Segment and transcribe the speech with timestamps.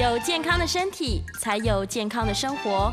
[0.00, 2.90] 有健康的身体，才有健康的生活。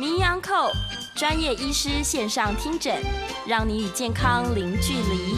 [0.00, 0.70] 名医安扣
[1.14, 2.96] 专业医师线上听诊，
[3.46, 5.36] 让你与健康零距离。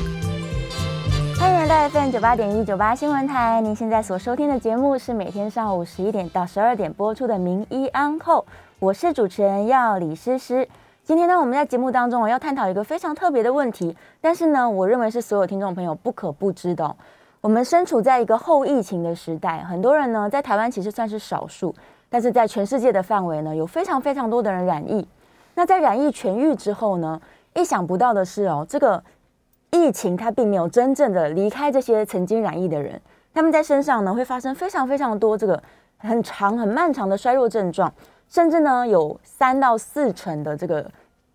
[1.36, 8.46] 欢迎来到 FM 九八点一九八新闻台，您现在所收听的节目是每天上午十一点到十二点播出的名医安扣，
[8.78, 10.68] 我是主持人要李诗诗。
[11.02, 16.94] 今天呢，我们在节目当中我要探讨一个非常特别的问题，但是呢，我认为是所有听众朋友不可不知的。
[17.40, 21.74] 我们身处在一个后疫情的时代，很多人呢在台湾其实算是少数，
[22.10, 25.06] 但是在全世界的范围呢，有非常非常多的人染疫。
[25.54, 27.18] 那在染疫痊愈之后呢，
[27.54, 29.02] 意想不到的是哦，这个
[29.70, 33.00] 疫情它并没有真正的离开这些曾经染疫的人，
[33.32, 35.62] 他们在身上呢会发生非常非常多这个
[35.96, 37.90] 很长很漫长的衰弱症状，
[38.28, 40.90] 甚至呢有三到四成的这个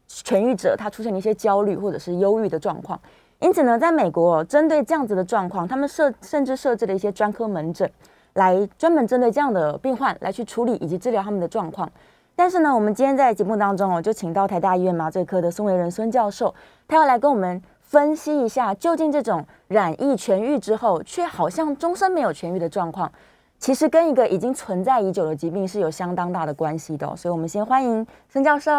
[0.08, 3.00] 痊愈者，他出现了一些焦虑或者是忧郁的状况。
[3.40, 7.90] 因此呢，在美国针对这样子的状况，他们设甚至设置了一些专科门诊，
[8.34, 11.90] 来专门针对这样的病患来去处理以及治疗他们的状况。
[12.36, 16.54] 但是呢，我们今天在节目当中哦，就请到台大医院麻醉科的孙维仁孙教授，
[16.88, 23.12] 他要来跟我们分析一下，究竟这种染疫痊愈之后，却好像终身没有痊愈的状况，
[23.66, 27.16] 其实跟一个已经存在已久的疾病是有相当大的关系的。
[27.16, 28.72] 所以，我们先欢迎孙教授。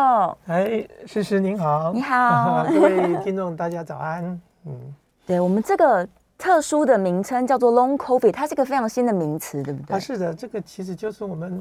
[0.46, 4.40] 哎，诗诗您好，你好， 各位听众大家早安。
[4.64, 4.94] 嗯，
[5.26, 9.96] 对我们这个特殊的名称叫做 Long COVID，它是一个非常新的名词，对不对？
[9.96, 11.60] 啊，是的，这个其实就是我们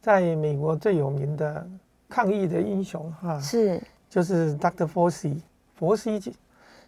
[0.00, 1.64] 在美国最有名的
[2.08, 4.88] 抗疫的英雄哈，是，就是 Dr.
[4.88, 5.36] Fauci，
[5.76, 6.34] 佛西。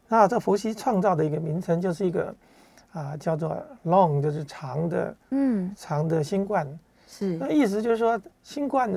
[0.09, 2.35] 那这佛西创造的一个名称就是一个
[2.99, 6.67] 啊，叫做 Long，就是长的，嗯，长的新冠。
[7.07, 8.91] 是，那意思就是说，新冠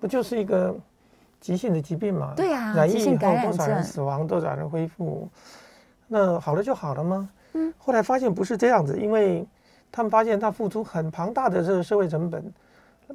[0.00, 0.74] 不就是一个
[1.38, 2.32] 急性的疾病嘛？
[2.34, 5.28] 对呀，染疫以后多少人死亡，多少人恢复。
[6.08, 7.28] 那好了就好了吗？
[7.52, 9.46] 嗯，后来发现不是这样子，因为
[9.92, 12.42] 他们发现他付出很庞大的这个社会成本，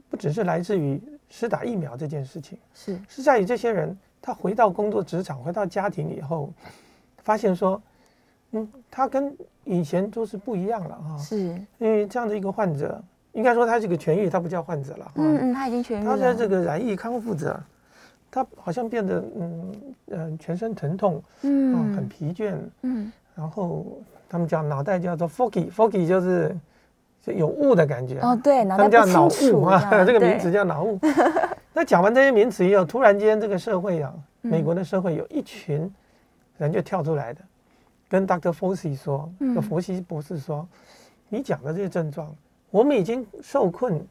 [0.10, 6.54] 不只是来自于施打疫苗这件事情，是是在于这些人他回到工作职场、回到家庭以后，
[7.24, 7.82] 发现说，
[8.52, 11.18] 嗯，他跟以前都是不一样了哈。
[11.18, 11.38] 是，
[11.78, 13.02] 因为这样的一个患者，
[13.34, 15.12] 应该说他是个痊愈，他不叫患者了。
[15.16, 16.06] 嗯嗯，他已经痊愈了。
[16.06, 17.60] 他在这个染疫康复者。
[18.34, 19.72] 他好像变得嗯
[20.12, 23.86] 嗯全身疼痛，嗯，很疲倦，嗯，然后
[24.30, 26.58] 他们讲脑袋叫做 foggy，foggy 就是
[27.26, 30.98] 有雾的感觉哦，对，他们叫脑雾啊，这 个名词叫脑雾。
[31.76, 35.94] 那讲完这些名词以后，突然间这个社会啊，美国的社会有一群
[36.58, 37.42] 人就跳出来的，
[38.12, 38.52] 跟 Dr.
[38.52, 40.68] Fauci 说，跟佛西博士说，
[41.30, 42.36] 你讲的这些症状，
[42.70, 44.06] 我们已经受困。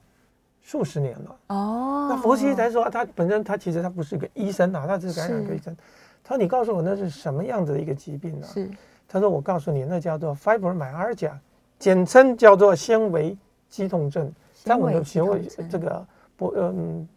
[0.62, 5.74] 数十年了哦，那佛西才说他本身他其实他不是个医生啊，他是感染科医生。
[6.22, 8.46] 他说你告诉我那是什么样子的一个疾病呢？
[8.46, 8.70] 是，
[9.08, 11.32] 他说我告诉你那叫做 fibromyalgia，
[11.78, 13.36] 简称叫做纤维
[13.70, 14.30] 肌痛症。
[14.52, 16.06] 在我们的学会这个
[16.36, 17.08] 播嗯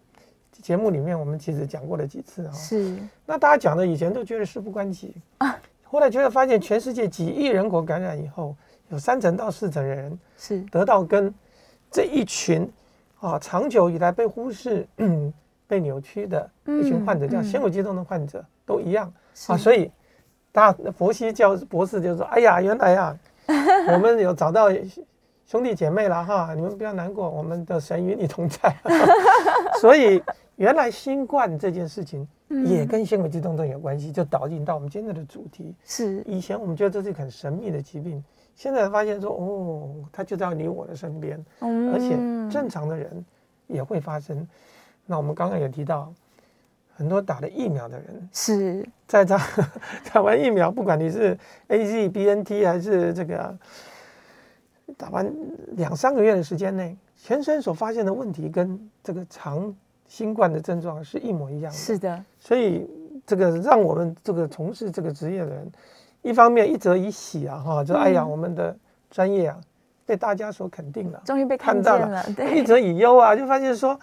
[0.54, 2.54] 节目里面，我们其实讲过了几次啊。
[2.54, 5.54] 是，那大家讲的以前都觉得事不关己啊，
[5.94, 8.56] 后来觉得发现全世界几亿人口感染以后，
[8.90, 11.32] 有三成到四成的人是得到跟
[11.92, 12.68] 这一群。
[13.20, 14.86] 啊，长久以来被忽视、
[15.66, 19.06] 被扭曲的一群患者，叫纤维肌痛的患者，都一样
[19.48, 19.56] 啊。
[19.56, 19.90] 所以，
[20.52, 23.18] 大佛西教博士就说：“哎呀，原来呀，
[23.94, 24.68] 我们有找到
[25.46, 28.76] 兄弟姐妹了哈，你们不要难过，我们的神与你同在。
[29.80, 30.22] ”所以，
[30.58, 32.28] 原来新冠这件事情
[32.66, 35.76] 也跟纤维肌动症有关系，就导引到我们今天的主题。
[35.84, 38.24] 是以前我们觉得这是一个很神秘的疾病。
[38.56, 42.16] 现在发现说哦，它就在你我的身边，而且
[42.52, 43.26] 正常的人
[43.66, 44.48] 也会发生。
[45.06, 46.14] 那我们刚刚也提到，
[46.96, 49.42] 很多打了疫苗的人是在打
[50.14, 51.38] 打完疫苗，不管你是
[51.70, 53.58] A Z B N T 还是这个
[54.96, 55.34] 打完
[55.72, 59.76] 两三个月的时间内，全身所发现的问题跟这个长
[60.14, 61.76] 新冠的症状是一模一样的。
[61.76, 62.88] 是的，所以
[63.26, 65.72] 这个让我们这个从事这个职业的人。
[66.22, 68.78] 一方面一则以喜啊，哈，就哎呀，我们的
[69.10, 69.60] 专业啊
[70.06, 72.24] 被大家所肯定了，终于被看到了。
[72.36, 74.00] 对，一则以忧啊， 就发现说，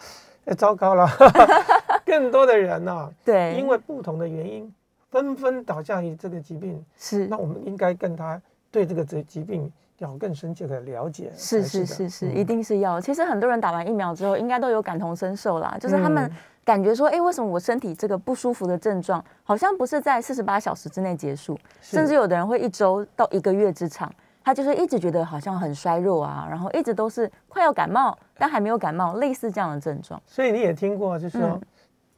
[0.46, 1.08] 哎，糟糕了，
[2.04, 4.74] 更多的人呢，对，因为不同的原因，
[5.10, 6.84] 纷纷倒向于这个疾病。
[6.96, 8.42] 是，那我们应该跟他
[8.72, 11.32] 对这个疾疾病要更深切的了解。
[11.34, 13.00] 是是是是，一定是要。
[13.00, 16.30] 其实很多人打完疫苗之后，应该都有感同身受啦，就是他们。
[16.62, 24.12] 感觉说，哎，为什么我身体这个不舒服的症状，好像不是在四十八小时之内结束，甚至有的人会一周到一个月之长，
[24.44, 30.20] 他就是一直觉得好像很衰弱啊，然后一直都是快要感冒，但还没有感冒，类似这样的症状。
[30.26, 31.60] 所以你也听过，就是说，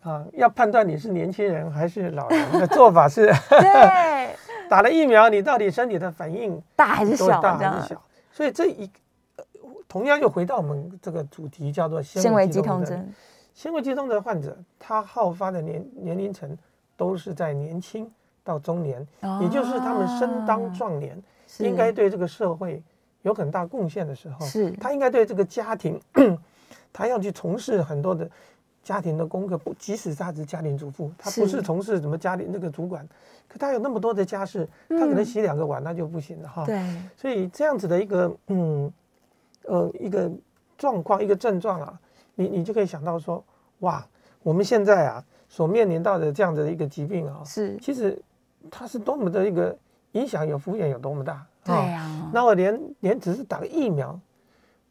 [0.02, 4.37] 啊，要判断你是年轻人还是老人的做法是， 对，
[4.73, 7.43] 打了疫苗，你到底身体的反应大还是小？
[7.43, 8.03] 大还是小？
[8.31, 8.91] 所以这一。
[9.87, 13.13] 同样又回到我们这个主题，叫做纤维肌痛症。
[13.53, 16.57] 纤维肌痛症患者，他好发的年年龄层
[16.97, 18.11] 都是在年轻
[18.43, 19.07] 到中年，
[19.43, 21.23] 也就是他们身当壮年，
[21.59, 22.83] 应该对这个社会
[23.21, 24.47] 有很大贡献的时候。
[24.47, 26.01] 是，他应该对这个家庭，
[26.91, 28.27] 他要去从事很多的。
[28.82, 33.06] 家庭的功课不，即使他是家庭主妇，他不是从事什么家里那个主管，
[33.49, 36.67] 可他有那么多的家事，他可能洗两个碗那就不行了哈。
[36.67, 36.82] 对，
[37.17, 38.93] 所以这样子的一个嗯
[39.67, 40.29] 呃一个
[40.76, 42.00] 状况一个症状啊，
[42.34, 43.44] 你你就可以想到说，
[43.81, 44.05] 哇，
[44.43, 48.20] 我们现在啊所面临到的这样子的一个疾病啊，是其实
[48.69, 49.79] 它是多么的一个
[50.12, 51.46] 影响有敷衍有多么大。
[51.62, 54.19] 对呀，那我连连只是打个疫苗，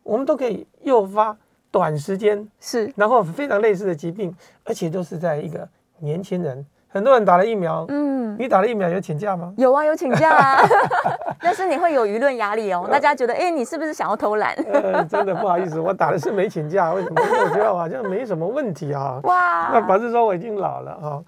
[0.04, 1.38] 我们都可以诱发。
[1.72, 4.36] 短时间是，然后非常类似的疾病，
[4.66, 5.68] 而且都是在一个
[6.00, 9.54] 年轻人，很多人打了疫苗，嗯，你打了疫苗有请假吗？
[9.58, 10.62] 有啊，有请假啊，
[11.40, 14.54] 但是你会有舆论压力哦，大家觉得，哎，你是不是想要偷懒？
[14.72, 17.22] 呃，真的不好意思，我打的是没请假， 为什么？
[17.24, 19.22] 因为我觉得好像没什么问题啊。
[19.24, 21.24] 哇，那表示说我已经老了啊，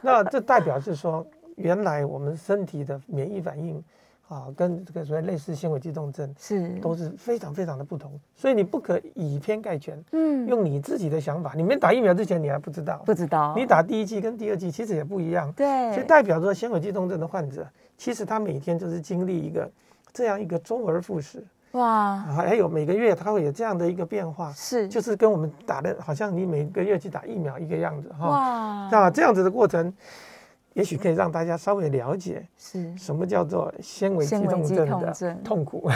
[0.00, 3.82] 那这代表是说，原来我们身体的免疫反应。
[4.32, 10.02] 啊，跟这个所谓类似纤维肌痛症是都是非常非常的不同，所以你不可以偏概全。
[10.12, 13.52] 嗯，用你自己的想法，你没打疫苗之前你还不知道，不知道。
[13.54, 15.52] 你打第一剂跟第二剂其实也不一样。
[15.52, 17.66] 对，所以代表着纤维肌痛症的患者，
[17.98, 19.70] 其实他每天就是经历一个
[20.14, 21.44] 这样一个周而复始。
[21.72, 28.28] 哇，还有每个月他会有这样的一个变化，是，就是跟我们打的好像你每个月去打疫苗一个样子哈。
[28.28, 29.92] 哇，那这样子的过程。
[30.74, 35.90] 也许可以让大家稍微了解是什么叫做纤维肌痛症的痛苦。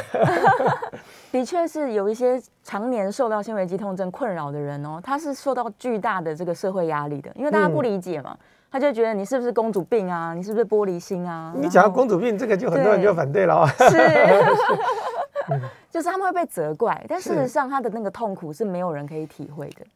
[1.32, 8.36] 的确是有一些常年受到纤维肌痛症困扰的人哦，他是受到巨大的这个社会压力的，因为大家不理解嘛，
[8.70, 11.52] 他就觉得你是不是公主病啊，你是不是玻璃心啊？
[11.56, 13.66] 你讲到公主病，这个就很多人就反对了。
[13.68, 13.96] 是，
[15.90, 19.86] 就是他们会被责怪，但事实上他的那个痛苦是没有人可以体会的。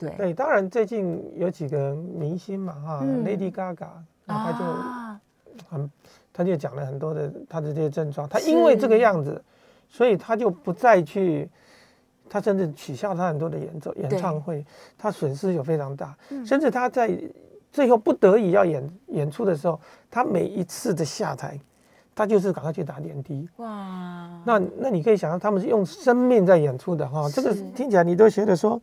[0.00, 0.10] 对。
[0.16, 3.86] 对，当然最近有几个明星嘛，哈，Lady Gaga，
[4.26, 4.64] 他就
[5.68, 5.90] 很，
[6.32, 9.40] 他就讲了很多的他的这些症状，他因为这个样子，
[9.90, 11.48] 所以他就不再去，
[12.30, 14.64] 他甚至取消他很多的演奏演唱会，
[14.96, 17.14] 他损失有非常大，甚至他在
[17.70, 19.78] 最后不得已要演演出的时候，
[20.10, 21.60] 他每一次的下台，
[22.14, 23.46] 他就是赶快去打点滴。
[23.56, 28.80] 哇，那那你可以想象，他们是用生命在演出的哈，这个听起来你都觉得说。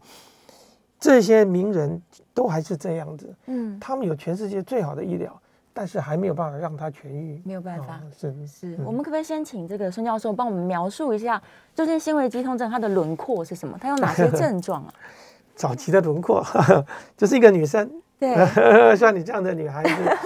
[0.99, 2.01] 这些名人
[2.33, 5.39] 都还是这样子，嗯，他们有全世界最好的医疗，
[5.73, 8.77] 但是还没有办法让他痊愈，没有办法，是是。
[8.83, 11.41] 我们可不可以先请这个孙教授帮我们描述一下，
[11.75, 13.77] 究竟纤维肌痛症它的轮廓是什么？
[13.79, 14.93] 它有哪些症状啊？
[15.55, 16.43] 早期的轮廓
[17.15, 17.89] 就是一个女生，
[18.19, 18.35] 对，
[18.97, 20.17] 像你这样的女孩子，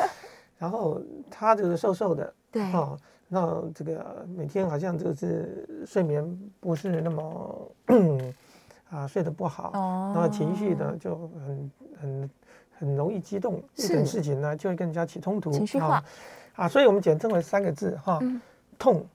[0.58, 2.98] 然后她就是瘦瘦的，对，哦，
[3.28, 6.26] 那这个每天好像就是睡眠
[6.62, 7.72] 不是那么。
[8.92, 9.72] 啊，睡得不好，
[10.14, 11.16] 然后情绪呢就
[11.48, 11.72] 很
[12.02, 12.30] 很
[12.78, 16.04] 很容易激动，一点事情呢就会跟人家起冲突，情绪化
[16.56, 18.20] 啊，所以我们简称为三个字哈，
[18.78, 19.06] 痛、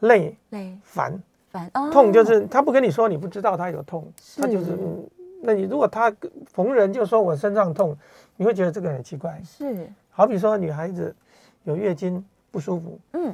[0.00, 1.70] 累、累、烦、烦。
[1.92, 5.08] 痛就是他不跟你说，你不知道他有痛，他就是嗯，
[5.42, 6.12] 那你如果他
[6.46, 7.96] 逢人就说我身上痛，
[8.36, 9.40] 你会觉得这个很奇怪。
[9.44, 11.14] 是，好比说女孩子
[11.62, 13.32] 有月经不舒服，嗯，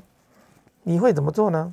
[0.83, 1.73] 你会怎么做呢？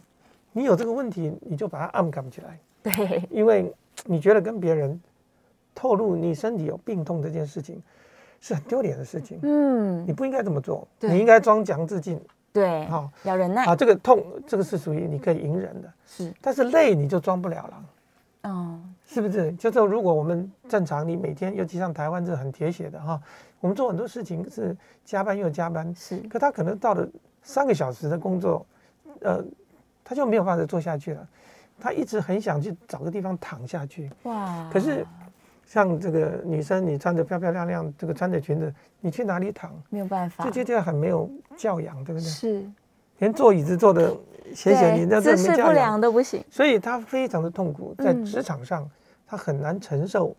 [0.54, 3.76] 你有这个问题，你就把它按感起来，对，因为。
[4.06, 5.00] 你觉得跟别人
[5.76, 7.82] 透露你身体有病痛这件事情
[8.40, 12.20] 是很丢脸的事情，嗯，你不应该这么做，你应该装强自尽，
[12.54, 13.76] 对，好，要忍耐啊。
[13.76, 19.52] 这个痛，这个是属于你可以隐忍的，是，但是累你就装不了了，哦，是不是？
[19.54, 23.20] 就是如果我们正常，你每天，尤其像台湾这很铁血的哈，
[23.60, 27.08] 我们做很多事情是加班又加班，是，可他可能到了
[27.42, 28.66] 三个小时的工作，
[29.22, 29.44] 呃，
[30.04, 31.28] 他就没有办法做下去了。
[31.80, 34.70] 他一直很想去找个地方躺下去，哇！
[34.74, 35.06] 可是
[35.66, 39.72] 像这个女生，你穿着漂漂亮亮，这个穿着裙子，你去哪里躺？
[39.90, 42.28] 没有办法，就就叫很没有教养，对不对？
[42.28, 42.66] 是，
[43.20, 44.12] 连坐椅子坐的
[44.56, 46.44] 斜斜，你那姿势不良都不行。
[46.50, 48.90] 所以他非常的痛苦，在职场上
[49.28, 50.36] 他很难承受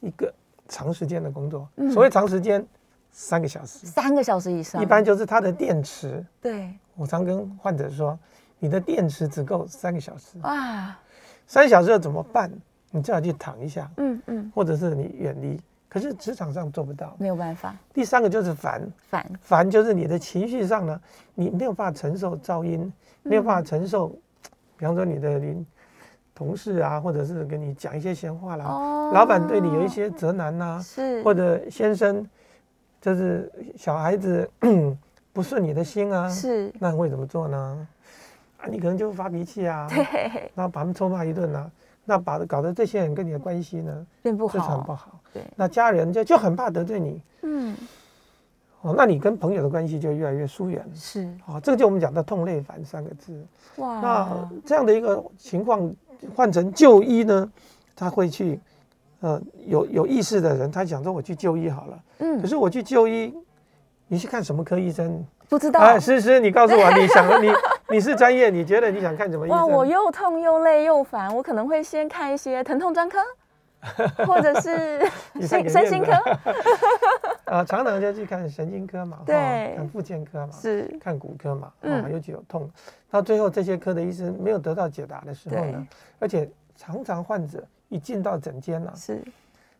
[0.00, 0.32] 一个
[0.68, 1.68] 长时间的工作。
[1.92, 2.64] 所谓长时间，
[3.10, 6.24] 三个小时，三个小时以上，一般就是他的电池。
[6.40, 8.18] 对，我常跟患者说。
[8.58, 10.38] 你的电池只够三个小时。
[10.42, 10.98] 啊，
[11.46, 12.50] 三小时要怎么办？
[12.90, 15.60] 你最好去躺一下，嗯嗯，或者是你远离。
[15.90, 17.74] 可是职场上做不到，没有办法。
[17.94, 19.30] 第三个就是烦，烦。
[19.40, 21.00] 烦就是你的情绪上呢，
[21.34, 24.08] 你没有办法承受噪音，没有办法承受，
[24.76, 25.66] 比方说你的邻
[26.34, 28.64] 同事啊，或者是跟你讲一些闲话啦，
[29.12, 31.22] 老板对你有一些责难呐，是。
[31.22, 32.26] 或者先生
[33.00, 34.48] 就是小孩子
[35.32, 37.88] 不顺你的心啊，是，那会怎么做呢？
[38.58, 41.70] 啊，你可能就发脾气啊， 对，然后把他们臭骂一顿啊，
[42.04, 47.22] 那把搞得这些人跟你的关系呢变不非常不好，对，那家人就就很怕得罪你。
[47.42, 47.76] 嗯，
[48.80, 50.84] 哦，那你跟朋友的关系就越来越疏远。
[50.94, 53.46] 是，哦，这个就我们讲的痛类烦三个字。
[53.76, 54.00] 哇。
[54.00, 55.90] 那，这样的一个情况
[56.34, 57.50] 换成就医呢，
[57.94, 58.58] 他会去，
[59.20, 61.98] 呃，有有意识的人，他想说我去就医好了。
[62.18, 62.40] 嗯。
[62.40, 63.32] 可嗯，是我去就医，
[64.08, 65.24] 你去看什么科医生？
[65.48, 67.48] 不知道，哎，诗诗，你告诉我， 你想你
[67.90, 69.86] 你是专业，你觉得你想看什么医哇，我？
[69.86, 73.18] 又痛又累又烦，我可能会先看一些疼痛专科，
[74.26, 75.00] 或者是
[75.32, 76.12] 你太给身身心科，
[77.50, 82.70] 啊，常常就去看神经科嘛，哈对看复健科嘛，是，看骨科嘛，啊，嗯尤其有痛，
[83.10, 85.86] 到最后这些科的医生没有得到解答的时候呢，
[86.18, 89.22] 而且常常患者一进到诊间呢，是，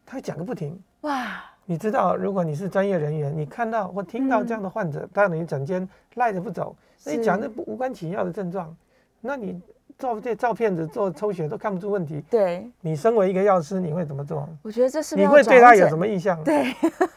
[0.06, 0.80] 他会讲个不停。
[1.02, 8.74] 哇，你知道，如果你是专业人员，你看到或听到这样的患者到你整天赖着不走，那你是讲的无关紧要的症状，
[9.20, 9.60] 那你
[9.98, 12.24] 照这照片子做抽血都看不出问题。
[12.30, 14.48] 对，你身为一个药师，你会怎么做？
[14.62, 16.42] 我觉得这是不你会对他有什么印象？
[16.42, 16.74] 对，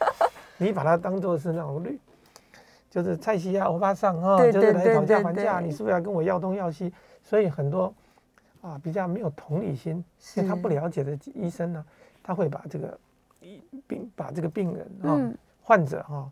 [0.59, 1.97] 你把他当做是那种绿，
[2.89, 6.91] 就是菜西亚欧巴桑哈，对就是来对讨价对还价，你是不是要跟我要东要西？
[7.23, 7.93] 所以很多
[8.59, 10.03] 啊比较没有同理心，
[10.35, 11.85] 因为他不了解的医生呢，
[12.21, 12.99] 他会把这个
[13.87, 16.29] 病把这个病人啊、嗯患者哈、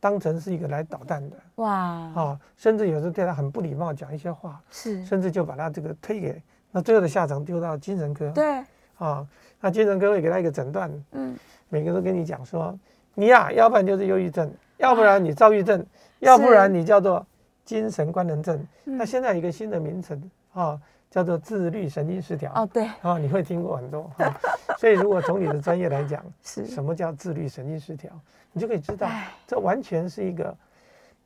[0.00, 8.30] 当成是一个来捣蛋的哇，啊，甚至有时候对他很不礼貌，讲一些话，是，甚至就把他这个推给那最后的下场丢到精神科。
[8.30, 8.64] 对，
[8.96, 9.26] 啊，
[9.60, 11.36] 那精神科会给他一个诊断，嗯，
[11.68, 12.76] 每个都跟你讲说，
[13.14, 15.84] 你呀、要不然就是忧郁症，要不然你躁郁症，
[16.20, 17.24] 要不然你叫做
[17.64, 18.66] 精神官能症。
[18.84, 22.52] 那嗯现在有一个新的名称啊，叫做自律神经失调。
[22.54, 24.04] 哦，对，啊，你会听过很多。
[24.16, 24.32] 哈
[24.78, 28.10] 所以如果从你的专业来讲，是，什么叫自律神经失调，
[28.52, 30.56] 你就可以知道，哎，这完全是一个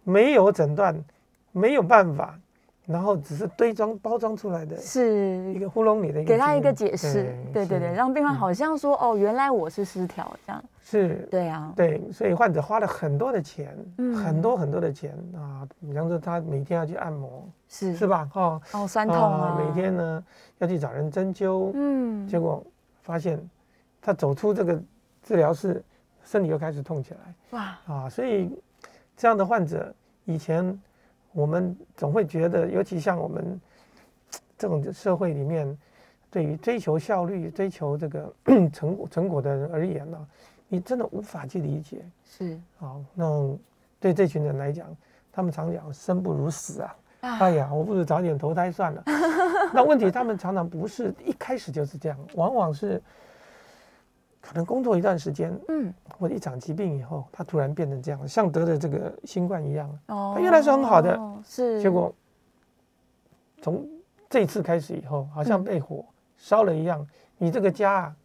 [0.03, 0.99] 没有诊断、
[1.53, 2.39] 没有办法，
[2.87, 5.61] 然后只是堆装包装出来的是一是。
[5.61, 7.95] 个糊弄你的一个给他一个解释，对对对，是。
[7.95, 11.27] 让病患嗯好像说哦，原来我是失调这样，是。
[11.31, 14.15] 对啊，对，所以患者花了很多的钱，嗯。
[14.15, 17.97] 很多很多的钱啊，比方说他每天要去按摩，是。
[17.97, 18.29] 是吧？
[18.35, 20.25] 哦、哦，酸痛啊，每天呢
[20.59, 22.63] 要去找人针灸，嗯，结果
[23.03, 23.41] 发现
[24.03, 24.79] 他走出这个
[25.23, 25.83] 治疗室，
[26.23, 27.59] 身体又开始痛起来。
[27.59, 28.63] 哇，啊，所以
[29.17, 29.95] 这样的患者，
[30.27, 30.79] 以前
[31.35, 33.61] 我们总会觉得，尤其像我们
[34.57, 35.77] 这种社会里面，
[36.31, 38.33] 对于追求效率、追求这个
[38.73, 40.27] 成果成果的人而言呢、
[40.69, 42.97] 你真的无法去理解是啊。
[43.13, 43.59] 那
[44.01, 44.87] 对这群人来讲，
[45.33, 46.97] 他们常讲生不如死啊。
[47.21, 49.03] 啊哎呀，我不如早点投胎算了。
[49.75, 53.03] 那问题他们常常不是一开始就是这样，往往是
[54.47, 59.99] 可能工作一段时间嗯，或者一场疾病以后，他突然变成这样，像得了这个新冠一样。
[60.09, 62.15] 哦原来是很好的，是，结果
[63.63, 63.89] 从
[64.29, 66.05] 这一次开始以后，好像嗯被火
[66.37, 67.07] 烧了一样，
[67.39, 68.17] 你这个家啊，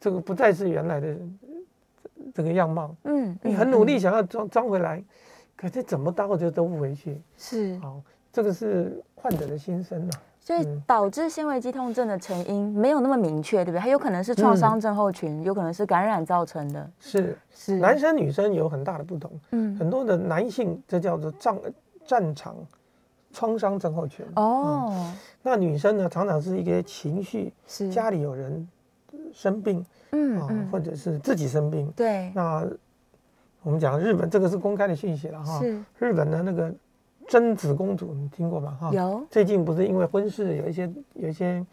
[0.00, 2.96] 这个不再是原来的呃这个样貌。
[3.04, 5.04] 嗯，你嗯很努力嗯想要装装回来，
[5.54, 7.20] 可是怎么倒就都不回去。
[7.36, 8.00] 是，好，
[8.32, 10.12] 这个是患者的心声呐、
[10.44, 13.80] 所以嗯导致纤维肌痛症的成因没有那么明确，对不对？
[13.80, 21.56] 它有可能是创伤嗯症候群，有可能是感染造成的，是是男生女生有很大的不同，嗯很多的男性这叫做战
[22.06, 22.54] 战场
[23.32, 24.24] 创伤症候群。
[24.36, 25.10] 哦，
[25.42, 28.68] 那女生呢，常常是一个情绪，是家里有人
[29.32, 31.90] 生病啊，嗯嗯或者是自己生病。
[31.96, 32.64] 对那
[33.62, 35.58] 我们讲日本这个是公开的信息了哈。
[35.58, 36.70] 是日本的那个
[37.28, 38.76] 贞子公主，你听过吗？
[38.80, 38.90] 哈。
[38.92, 41.64] 有最近不是因为婚事有一些有一些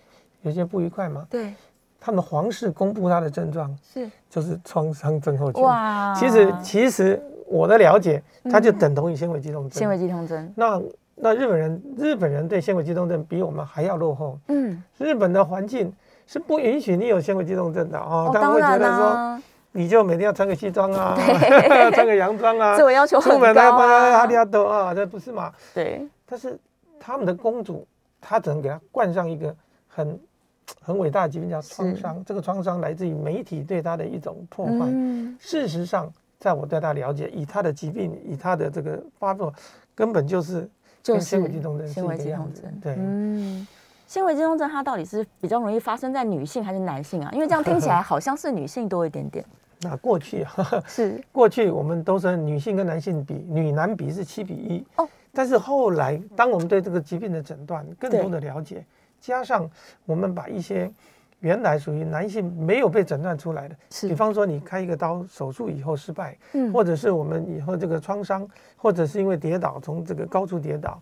[0.42, 1.26] 有一些不愉快吗？
[1.30, 1.54] 对
[2.00, 5.62] 他们皇室公布他的症状是就是创伤症候群。
[5.62, 9.72] 哇，其实其实我的了解，它就嗯等同于纤维肌痛症。
[9.72, 10.82] 纤维肌痛症，那
[11.16, 14.40] 那日本人日本人对纤维肌痛症比我们还要落后。
[14.48, 15.94] 嗯，日本的环境
[16.26, 19.42] 是不允许你有纤维肌痛症的哦，哦，他们会觉得说啦，
[19.74, 21.16] 你就每天要穿个西装啊，
[21.94, 25.52] 穿个洋装啊 自，我要求很出门还要高帮他哈啊利，亚多啊，这不是嘛？
[25.74, 26.60] 对，但是
[27.00, 27.88] 他们的公主，
[28.20, 29.56] 她只能给她冠上一个
[29.88, 30.20] 很
[30.84, 34.74] 很伟大的疾病叫创伤，这个创伤来自于媒体对她的一种破坏。
[34.80, 39.54] 嗯，事实上，在我对她了解，以她的疾病，以她的这个发作，
[39.96, 40.70] 根本就是
[41.02, 43.68] 就是跟纤维肌痛症是纤维一个样子肌痛症，对嗯。
[44.06, 47.30] 纤维肌痛症它到底是比较容易发生在女性还是男性啊？
[47.32, 49.46] 因为这样听起来好像是女性多一点点。
[49.82, 51.22] 那过去 啊，是。
[51.32, 54.86] 过去我们都是女性跟男性比，女男比是七比一。
[54.98, 55.08] 哦。
[55.34, 58.86] 但是后来，当我们对这个疾病的诊断更多的了解，
[59.20, 59.70] 加上
[60.06, 60.92] 我们把一些
[61.40, 64.08] 原来属于男性没有被诊断出来的，是。
[64.10, 66.72] 比方说你开一个刀手术以后失败，嗯。
[66.74, 71.02] 或者是我们以后这个创伤，或者是因为跌倒从这个高处跌倒，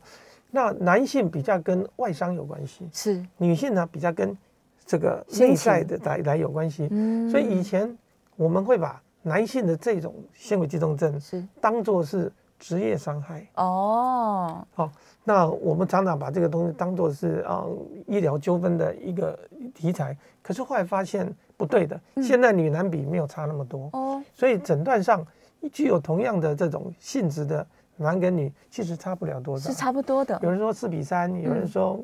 [0.51, 4.37] 那男性比较跟外伤有关系，是，女性呢比较跟
[4.85, 6.87] 这个心内在的来来有关系。
[6.91, 7.29] 嗯。
[7.29, 7.97] 所以以前
[8.39, 13.45] 我们会把男性的这种纤维肌痛症是当做是职业伤害。
[13.55, 14.89] 哦，好
[15.25, 17.65] 那我们常常把这个东西当做是啊、
[18.07, 19.37] 医疗纠纷的一个
[19.75, 25.21] 题材，可是后来发现不对的，现在女男比没有差那么多，哦，所以诊断上
[25.73, 27.67] 具有同样的这种性质的
[27.97, 29.75] 男跟女，其实差不了多少是。
[29.75, 32.01] 差不多的有，人说四比三，有人说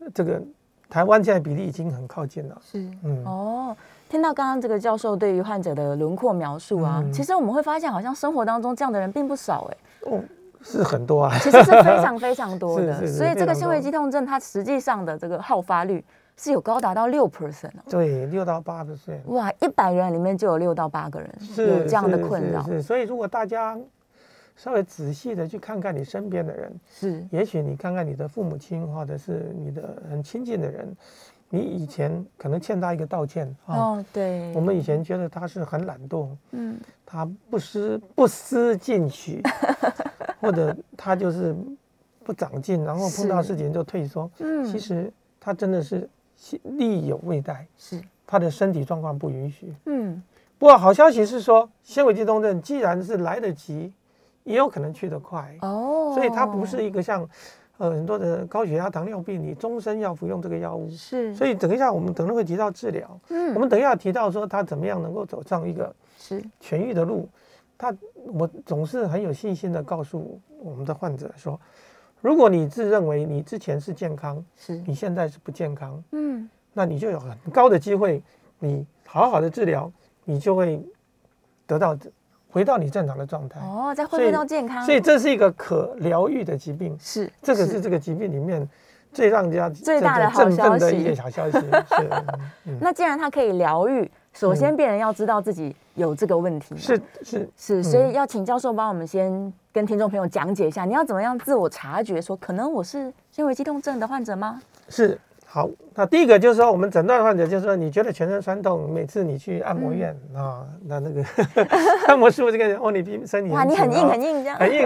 [0.00, 0.42] 呃这个
[0.90, 2.60] 台湾现在比例已经很靠近了。
[2.60, 3.76] 是，嗯，哦。
[4.08, 7.12] 听到刚刚这个教授对于患者的轮廓描述啊，嗯。
[7.12, 9.76] 其实我们会发现，好像生活当中这样的人并不少哎，
[10.10, 10.20] 哦，
[10.62, 11.36] 是很多啊。
[11.40, 12.94] 其实是非常非常多的。
[13.00, 16.04] 是是是所以这个纤维肌痛症它实际上的这个好发率
[16.36, 17.82] 是有高达到六 percent 哦。
[17.90, 23.76] 对，六到八 percent 哇，一百人里面就有六到八个人有这样的困扰，是是，所以如果大家
[24.56, 27.26] 稍微仔细的去看看你身边的人，是。
[27.32, 30.96] 也许你看看你的父母亲，或者是你的很亲近的人，
[31.54, 33.76] 你以前可能欠他一个道歉啊。
[33.76, 36.78] 哦，对，我们以前觉得他是很懒惰，嗯。
[37.06, 39.40] 他不思不思进取，
[40.40, 41.54] 或者他就是
[42.24, 44.28] 不长进，然后碰到事情就退缩。
[44.38, 44.64] 嗯。
[44.64, 46.08] 其实他真的是
[46.62, 48.00] 力有未逮，是。
[48.26, 49.72] 他的身体状况不允许。
[49.86, 50.20] 嗯。
[50.58, 53.92] 不过好消息是说，纤维肌痛症既然是来得及，
[54.44, 57.28] 也有可能去得快，哦，所以它不是一个像
[57.78, 60.88] 呃很多的高血压、糖尿病，你终身要服用这个药物。
[60.90, 63.54] 是，所以等一下我们等会会提到治疗，嗯。
[63.54, 66.42] 我们等一下提到说他怎么样能够走上一个是。
[66.60, 67.28] 痊愈的路。
[67.76, 67.92] 他
[68.32, 71.60] 我总是很有信心的告诉我们的患者说，
[72.20, 74.76] 如果你自认为你之前是健康，是。
[74.86, 76.48] 你现在是不健康，嗯。
[76.72, 78.22] 那你就有很高的机会，
[78.58, 79.90] 你好好的治疗，
[80.24, 80.80] 你就会
[81.66, 81.96] 得到
[82.54, 83.58] 回到你正常的状态。
[83.58, 88.66] 哦，再恢复到健康，所以这是一个可疗愈的疾病，是这个是这个疾病里面
[89.12, 90.84] 最让人家最大的好消息。
[90.84, 91.58] 的一个小消息。
[91.58, 92.08] 是
[92.66, 104.62] 嗯那既然它可以疗愈，首先病人要知道自己有这个问题嘛，是是，是，所以要请教授帮我们先跟听众朋友讲解一下，你要怎么样自我察觉说，可能我是纤维肌痛症的患者吗？
[104.88, 105.18] 是
[105.54, 111.24] 好，那第一个就是说，我们诊断患者就是说，你觉得全身酸痛，每次你去按摩院啊，那那个
[112.08, 114.82] 按摩师傅就跟你说哦，你皮身体哇，你很硬很硬这样，很硬，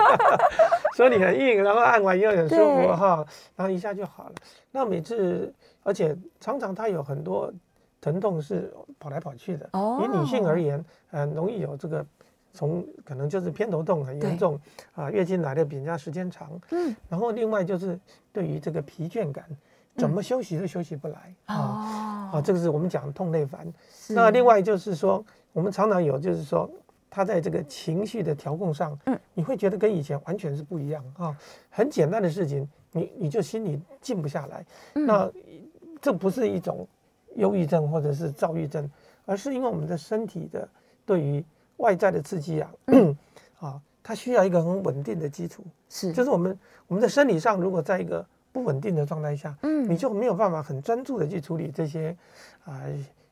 [0.96, 3.22] 说你很硬，然后按完以后很舒服哈，
[3.54, 4.32] 然后一下就好了。
[4.72, 7.52] 那每次，而且常常他有很多
[8.00, 9.68] 疼痛是跑来跑去的。
[9.74, 12.02] 哦以女性而言，很容易有这个
[12.56, 14.58] 从可能就是偏头痛很严重
[14.94, 16.58] 啊，月经来的比人家时间长。
[16.70, 18.00] 嗯，然后另外就是
[18.32, 19.44] 对于这个疲倦感，
[19.96, 21.54] 怎么休息都休息不来啊。
[21.54, 23.70] 哦啊，这个是我们讲痛内烦。
[24.08, 26.68] 那另外就是说，我们常常有就是说，
[27.10, 31.36] 他在这个情绪的调控上，嗯，你会觉得跟以前完全是不一样啊。
[31.70, 34.66] 很简单的事情，你你就心里静不下来。
[34.94, 35.30] 嗯那
[36.00, 36.86] 这不是一种
[37.36, 38.90] 忧郁症或者是躁郁症，
[39.24, 40.68] 而是因为我们的身体的
[41.04, 41.44] 对于
[41.78, 43.16] 外在的刺激啊，嗯。
[43.58, 45.64] 啊，它需要一个很稳定的基础。
[45.88, 46.12] 是。
[46.12, 49.88] 就是我们我们的生理上如果在一个不稳定的状态下，嗯。
[49.88, 52.14] 你就没有办法很专注的去处理这些
[52.64, 52.82] 啊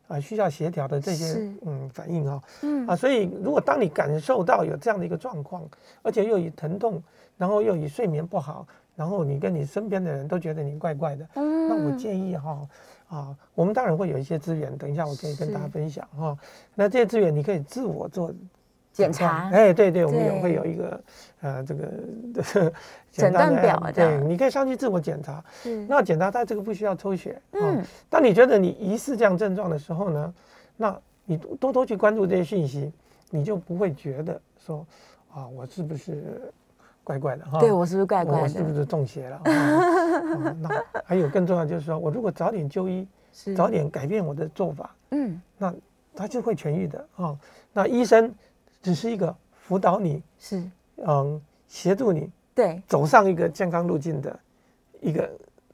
[0.09, 2.87] 啊需要协调的这些嗯反应啊嗯。
[2.87, 5.62] 啊，所以如果当你感受到有这样的一个状况，
[6.02, 7.02] 而且又以疼痛，
[7.37, 11.68] 然后又以睡眠不好，然后你跟你身边的人都觉得你怪怪的，嗯。
[11.68, 12.66] 那我建议哈
[13.14, 16.37] 啊，我们当然会有一些资源，等一下我可以跟大家分享哈。
[16.74, 18.35] 那这些资源你可以自我做
[18.92, 21.00] 检查哎，对对，我们也对会有一个
[21.40, 22.72] 呃这个
[23.12, 25.44] 诊断表对，你可以上去自我检查。
[25.62, 27.40] 是那检查它这个不需要抽血。
[27.53, 30.35] 嗯嗯，当你觉得你疑似这样症状的时候呢，
[30.77, 32.92] 那你多多去关注这些讯息，
[33.31, 34.85] 你就不会觉得说
[35.33, 36.53] 啊，我是不是
[37.05, 37.61] 怪怪的哈？
[37.61, 38.43] 对我是不是怪怪的？
[38.43, 39.40] 我是不是中邪了？
[40.61, 43.07] 那还有更重要就是说，我如果早点就医，
[43.57, 45.73] 早点改变我的做法，嗯那
[46.17, 47.37] 他就会痊愈的啊。
[47.73, 48.33] 那医生
[48.83, 50.62] 只是一个辅导你，是
[51.07, 54.38] 嗯，协助你对走上一个健康路径的
[55.01, 55.29] 一个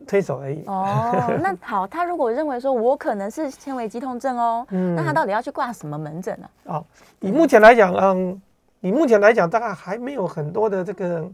[0.07, 0.65] 推手而已。
[0.65, 6.49] 哦，那好，他如果认为说我可能是纤维肌痛症哦，嗯那他到底要去挂什么门诊呢？
[6.65, 6.85] 哦，
[7.21, 8.41] 以目前来讲，嗯，
[8.81, 11.31] 以目前来讲，大概还没有很多的这个，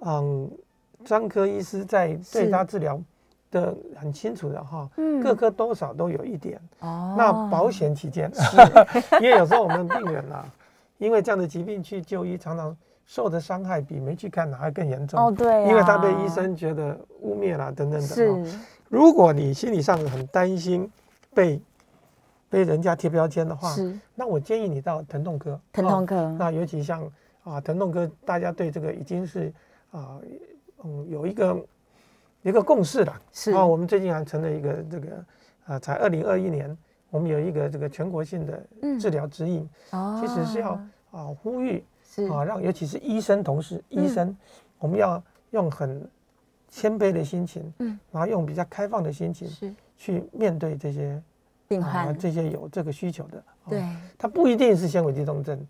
[0.00, 0.50] 嗯，
[1.04, 3.00] 专科医师在对他治疗
[3.50, 6.60] 的很清楚的哈，嗯各科多少都有一点。
[6.80, 8.30] 哦那保险起见，
[9.20, 10.44] 因为有时候我们病人啊，
[10.98, 15.18] 因为这样的疾病去就医，常常受的伤害比没去看还更严重。
[15.18, 18.46] 哦对啊因为他被医生觉得污蔑啦等等等。
[18.88, 20.90] 如果你心理上很担心
[21.34, 21.60] 被
[22.48, 23.98] 被人家贴标签的话，是。
[24.14, 25.60] 那我建议你到疼痛科。
[25.72, 26.36] 疼哦痛科。
[26.38, 27.10] 那尤其像
[27.44, 29.52] 啊疼痛科，大家对这个已经是
[29.90, 30.20] 啊，
[30.84, 31.66] 嗯，有一个
[32.42, 33.20] 一个共识了。
[33.32, 33.52] 是。
[33.52, 35.24] 啊，我们最近还成了一个这个
[35.66, 36.76] 啊，才二零二一年，
[37.10, 38.62] 我们有一个这个全国性的
[39.00, 40.20] 治疗指引，哦。
[40.20, 40.70] 其实是要
[41.10, 42.24] 啊呼吁是。
[42.28, 44.36] 啊，让尤其是医生同事，医生，
[44.78, 46.08] 我们要用很
[46.68, 49.74] 谦卑的心情，嗯，然后用比较开放的心情是。
[50.00, 51.22] 去面对这些啊
[51.68, 53.38] 病患，这些有这个需求的。
[53.38, 53.84] 哦对，
[54.16, 55.66] 它不一定是纤维肌痛症，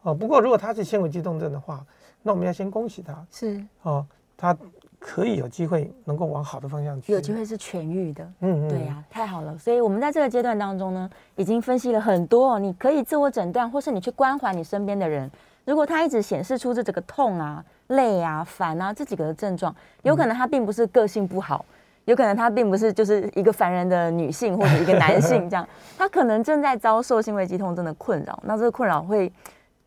[0.00, 1.84] 哦，不过如果它是纤维肌痛症的话，
[2.22, 4.56] 那我们要先恭喜他，是哦，他
[4.98, 8.24] 可以有机会能够往好的方向去，有机，会是痊愈的。
[8.40, 9.58] 嗯嗯对呀、太好了！
[9.58, 15.30] 所以我们在这个阶段当中呢，已经分析了很多、哦，你可以自我诊断，或是你去关怀你身边的人。
[15.64, 21.64] 如果他一直显示出这这个痛啊、累啊、烦啊这几个的症状，有可能他并不是个性不好，
[22.04, 28.38] 有可能他并不是就是一个凡人的女性或者一个男性这样， 他可能正在遭受性味肌痛症的困扰。
[28.44, 29.32] 那这个困扰会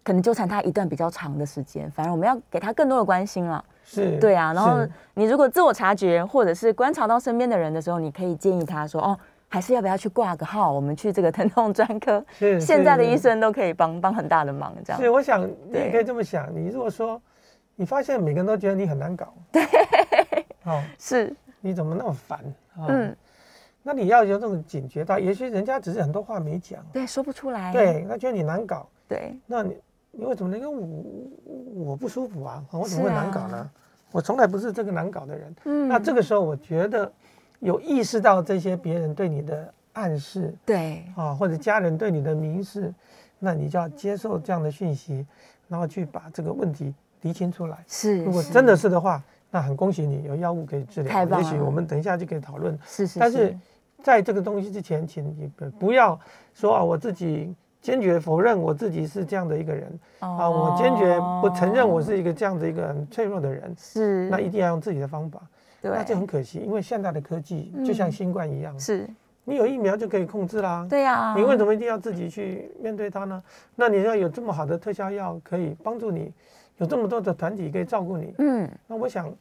[0.04, 3.64] 可能纠缠他一段比较长的时间，反而我们要给他更多的关心了。
[3.84, 4.80] 是，对啊，然后
[5.14, 10.72] 你如果自我察觉，或者是观察到身边的人的时候，你可以建议他说：“哦，还是要不要去挂个号？
[10.72, 17.22] 我们去这个疼痛专科， 是现在的医生都可以帮帮很大的忙。”这样是，我想你也可以这么想，你如果说
[17.76, 19.64] 你发现每个人都觉得你很难搞， 对，
[20.64, 21.32] 哦，是，
[21.66, 22.38] 你怎么那么烦
[22.76, 22.86] 啊？
[22.90, 23.18] 嗯，
[23.82, 29.76] 那你要有这种警觉到，也许人家只是很多话没讲，对，说不出来，对，他觉得你难搞，对那你
[30.12, 30.88] 你为什么能够我
[31.88, 32.64] 我不舒服啊？
[32.70, 33.68] 啊我怎么会难搞呢？
[34.12, 35.56] 我从来不是这个难搞的人。
[35.66, 37.12] 嗯那这个时候，我觉得
[37.62, 42.94] 有意识到这些别人对你的暗示对啊，或者家人对你的明示，
[43.40, 45.26] 那你就要接受这样的讯息，
[45.68, 47.84] 然后去把这个问题厘清出来。
[47.88, 49.20] 是如果真的是的话，
[49.56, 51.10] 那很恭喜你有药物可以治疗。
[51.10, 52.78] 太棒了也许我们等一下就可以讨论。
[52.86, 53.58] 是是，但是
[54.04, 56.20] 在这个东西之前，请你不不要
[56.54, 63.64] 说啊，我自己坚决否认我自己是这样的一个人啊，我坚决不承认我是一个这样的一个很脆弱的人。
[63.64, 65.42] 哦是，那一定要用自己的方法。
[65.82, 69.10] 对，那就很可惜，因为现在的科技就像嗯新冠一样，是，
[69.46, 70.86] 你有疫苗就可以控制啦。
[70.90, 73.42] 对呀，你为什么一定要自己去面对它呢？
[73.74, 76.34] 那你要有这么好的特效药可以帮助你，
[76.80, 79.32] 有这么多的团体可以照顾你，嗯，那我想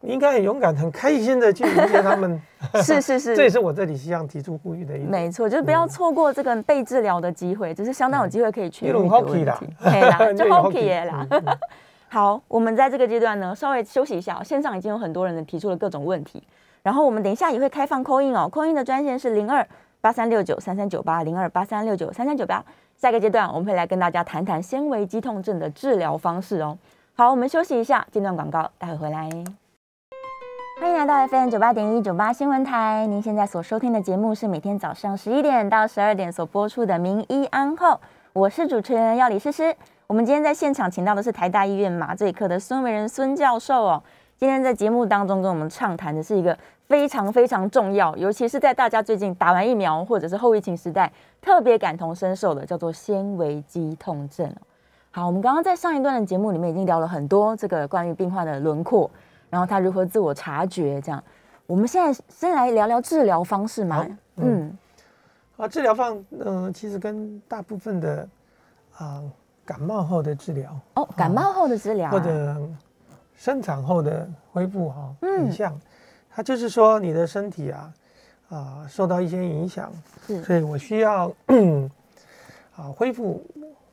[0.00, 2.40] 你应该很勇敢、很开心的去迎接他们。
[2.82, 5.10] 是 是是， 这也是我这里希望提出呼吁的一点。
[5.10, 9.68] 没错，就是不要错过这个被治疗的机会，就是相当有机会可以痊愈的问 hockey 啦题。
[9.82, 11.26] 对啦，就 hockey 啦。
[12.08, 14.44] 好，我们在这个阶段呢，稍微休息一下哦。
[14.44, 16.42] 线上已经有很多人提出了各种问题，
[16.82, 18.48] 然后我们等一下也会开放 call in 哦。
[18.52, 19.66] ，call in 的专线是零二
[20.00, 22.64] 八三六九三三九八零二八三六九三三九八。
[22.96, 26.78] 下一个阶段我们会来跟大家谈谈纤维肌痛症的治疗方式哦。
[27.14, 29.28] 好，我们休息一下，间段广告，待会回来。
[30.78, 33.06] 欢迎来到 FM 九八点一九八新闻台。
[33.06, 37.92] 您现在所收听的节目是每天早上十一点到十二点所播出的《名医安后》，
[38.34, 39.74] 我是主持人要李诗诗。
[40.06, 44.02] 我们今天在现场请到的是台大医院麻醉科的孙维仁孙教授哦。
[44.36, 51.10] 今天在节目当中跟我们畅谈的是一个非常非常重要，尤其是在大家最近打完疫苗或者是后疫情时代
[51.40, 54.54] 特别感同身受的，叫做纤维肌痛症。
[55.10, 59.10] 好，我们刚刚在上一段的节目里面已经聊了很多这个关于病患的轮廓，
[59.50, 61.22] 然后他如何自我察觉这样。
[61.66, 64.06] 我们现在先来聊聊治疗方式嘛。
[64.36, 64.76] 嗯，
[65.56, 68.28] 啊，治疗方嗯、其实跟大部分的
[68.98, 69.22] 啊、
[69.64, 72.56] 感冒后的治疗哦，感冒后的治疗啊或者
[73.34, 75.78] 生产后的恢复哈、嗯很像。
[76.30, 77.92] 它就是说你的身体啊
[78.48, 79.90] 啊、受到一些影响，
[80.44, 81.32] 所以我需要
[82.76, 83.44] 啊恢复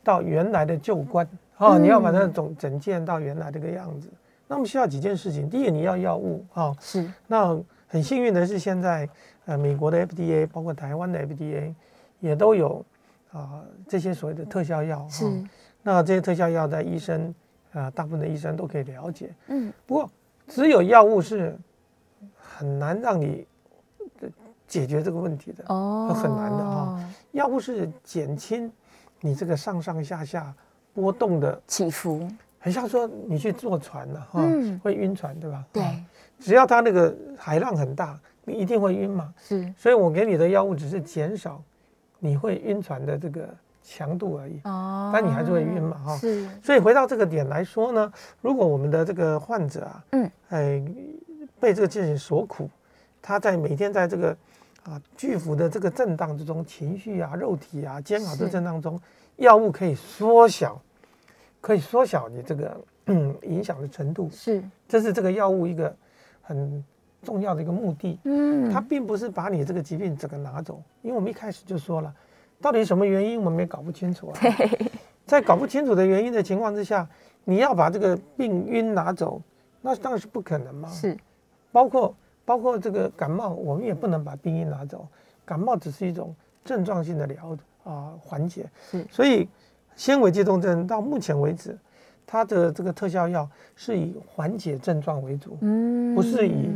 [0.03, 4.07] 到原来的旧观哦，嗯你要把它总整建到原来这个样子。
[4.47, 7.09] 那么需要几件事情，第一个你要药物啊，是。
[7.27, 9.07] 那很幸运的是现在
[9.45, 11.73] 呃美国的 FDA 包括台湾的 FDA
[12.19, 12.85] 也都有
[13.31, 15.25] 啊、这些所谓的特效药是。
[15.25, 15.49] 哈
[15.81, 17.33] 那这些特效药在医生
[17.71, 19.33] 啊、大部分的医生都可以了解。
[19.47, 19.73] 嗯。
[19.85, 20.09] 不过
[20.47, 21.57] 只有药物是
[22.37, 23.45] 很难让你
[24.21, 24.29] 呃
[24.67, 25.63] 解决这个问题的。
[25.67, 26.13] 哦。
[26.13, 27.09] 很难的哈。
[27.31, 28.71] 药物是减轻
[29.19, 30.53] 你这个上上下下
[30.93, 32.27] 波动的，起伏
[32.63, 34.79] 很像说你去坐船了、哈、嗯。
[34.81, 35.65] 会晕船对吧？
[35.73, 35.83] 对。
[35.83, 36.05] 啊
[36.39, 39.33] 只要它那个海浪很大，你一定会晕嘛。
[39.37, 39.73] 是。
[39.77, 41.61] 所以我给你的药物只是减少
[42.19, 43.47] 你会晕船的这个
[43.81, 44.59] 强度而已。
[44.63, 45.09] 哦。
[45.13, 46.17] 但你还是会晕嘛哈。
[46.17, 46.49] 是。
[46.61, 50.83] 所以回到这个点来说呢，如果我们的这个患者啊，嗯，哎，
[51.59, 52.69] 被这个事情所苦，
[53.21, 54.35] 他在每天在这个
[54.83, 58.49] 啊巨幅的这个震荡之中，情绪啊、肉体啊、煎熬的是。
[58.49, 58.99] 震荡中，
[59.37, 60.81] 药物可以缩小，
[61.63, 65.95] 可以缩小你这个嗯 影响的程度，是这是这个药物一个
[66.41, 66.83] 很
[67.21, 68.19] 重要的一个目的。
[68.25, 72.13] 嗯它并不是把你这个疾病整个拿走，因为我们一开始就说了，
[72.59, 74.39] 到底什么原因我们也搞不清楚啊。
[75.25, 77.07] 在搞不清楚的原因的情况之下，
[77.45, 79.41] 你要把这个病因拿走，
[79.79, 80.89] 那当然是不可能嘛。
[80.89, 81.17] 是，
[81.71, 85.07] 包括包括这个感冒，我们也不能把病因拿走，
[85.45, 88.69] 感冒只是一种症状性的疗啊缓解。
[88.91, 89.47] 是，所以
[89.95, 91.77] 纤维肌痛症到目前为止，
[92.25, 96.69] 它的这个特效药是以缓解症状为主，嗯不是以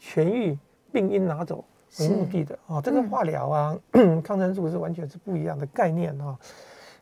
[0.00, 0.56] 痊愈
[0.92, 1.64] 病因拿走
[2.00, 2.80] 为目的的啊。
[2.80, 3.78] 这个嗯化疗啊，
[4.24, 6.36] 抗生素是完全是不一样的概念啊。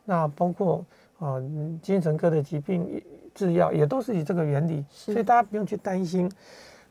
[0.03, 0.85] 那包括
[1.19, 3.01] 啊嗯精神科的疾病
[3.33, 6.31] 制药也都是以这个原理，所以大家不用去担心。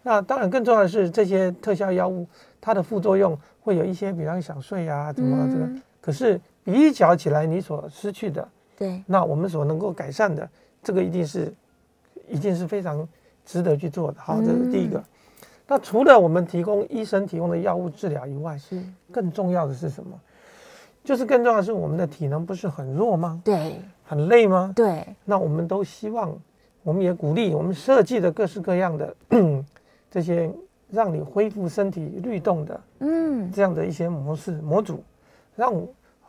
[0.02, 2.26] 那当然，更重要的是这些特效药物，
[2.60, 5.64] 它的副作用会有一些，比方想睡啊，怎么这个。
[5.64, 10.48] 嗯可是比较起来，你所失去的，对，那我们所能够改善的，
[10.82, 11.54] 这个一定是，
[12.28, 13.06] 一定是非常
[13.44, 14.20] 值得去做的。
[14.20, 14.98] 好，这是第一个。
[14.98, 15.04] 嗯
[15.66, 18.78] 那除了我们提供医生提供的药物治疗以外，是，
[19.10, 20.20] 更重要的是什么？
[21.02, 23.40] 就是更重要的是我们的体能不是很弱吗？
[23.42, 24.74] 对很累吗？
[24.76, 26.30] 对，那我们都希望，
[26.82, 29.16] 我们也鼓励我们设计的各式各样的
[30.10, 30.52] 这些
[30.90, 35.02] 让你恢复身体律动的嗯，这样的一些模式模组，
[35.56, 35.74] 让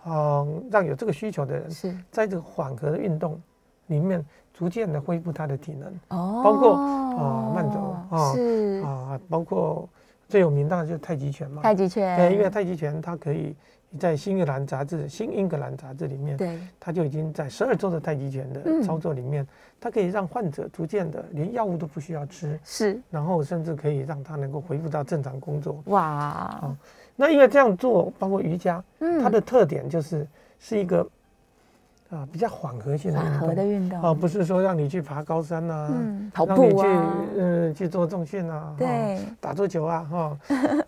[0.06, 1.96] 啊、让有这个需求的人是。
[2.12, 3.42] 在这个缓和的运动
[3.88, 5.90] 里面逐渐的恢复他的体能。
[6.10, 8.84] 哦，包括啊慢走啊是。
[8.84, 9.90] 啊，包括
[10.28, 13.56] 最有名当然就是太极拳嘛，太极拳，对，因为太极拳它可以
[14.00, 16.60] 在新英格兰杂志《新英格兰杂志》里面，对。
[16.80, 19.48] 它就已经在十二周的太极拳嗯的操作里面，
[19.80, 23.00] 它可以让患者逐渐的连药物都不需要吃，是。
[23.10, 25.82] 然后甚至可以让他能够恢复到正常工作。
[25.86, 26.76] 哇，
[27.16, 29.22] 那因为这样做，包括瑜伽，嗯。
[29.22, 30.28] 它的特点就是
[30.60, 31.08] 是一个
[32.10, 34.02] 啊比较缓和性的缓和的运动。
[34.02, 40.40] 啊，不是说让你去爬高山呐、嗯，跑让你去步啊，嗯去做重训啊，哈对，打桌球啊，哈。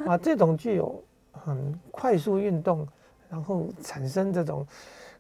[0.05, 2.85] 啊这种具有很快速运动，
[3.29, 4.65] 然后产生这种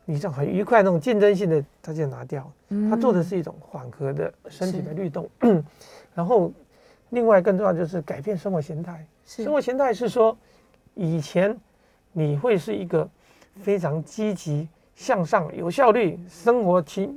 [0.03, 2.49] 你这种很愉快那种竞争性的，它就拿掉。
[2.89, 5.29] 它做的嗯是一种缓和的身体的律动，
[6.13, 6.51] 然后
[7.11, 9.05] 另外更重要就是改变生活形态。
[9.25, 10.37] 生活形态是说，
[10.97, 11.55] 以前
[12.11, 13.07] 你会是一个
[13.61, 17.13] 非常积极向上、有效率生活期。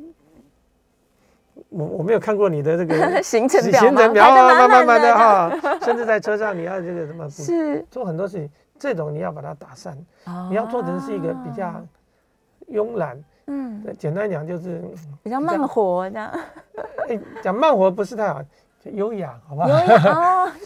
[1.68, 3.88] 我我没有看过你的这个 行程表吗？
[3.88, 9.96] 行程表啊，慢慢慢的的哈， 甚至在车上你要这个什么补是，做很多事情，这种你要把它打散，
[10.48, 11.86] 你要做成是一个比较哦
[12.68, 14.82] 慵懒，嗯，呃简单讲就是，
[15.22, 16.30] 比较慢活这样，
[17.08, 18.48] 哎，讲慢活不是太好，就
[18.84, 19.68] 优雅，好不好？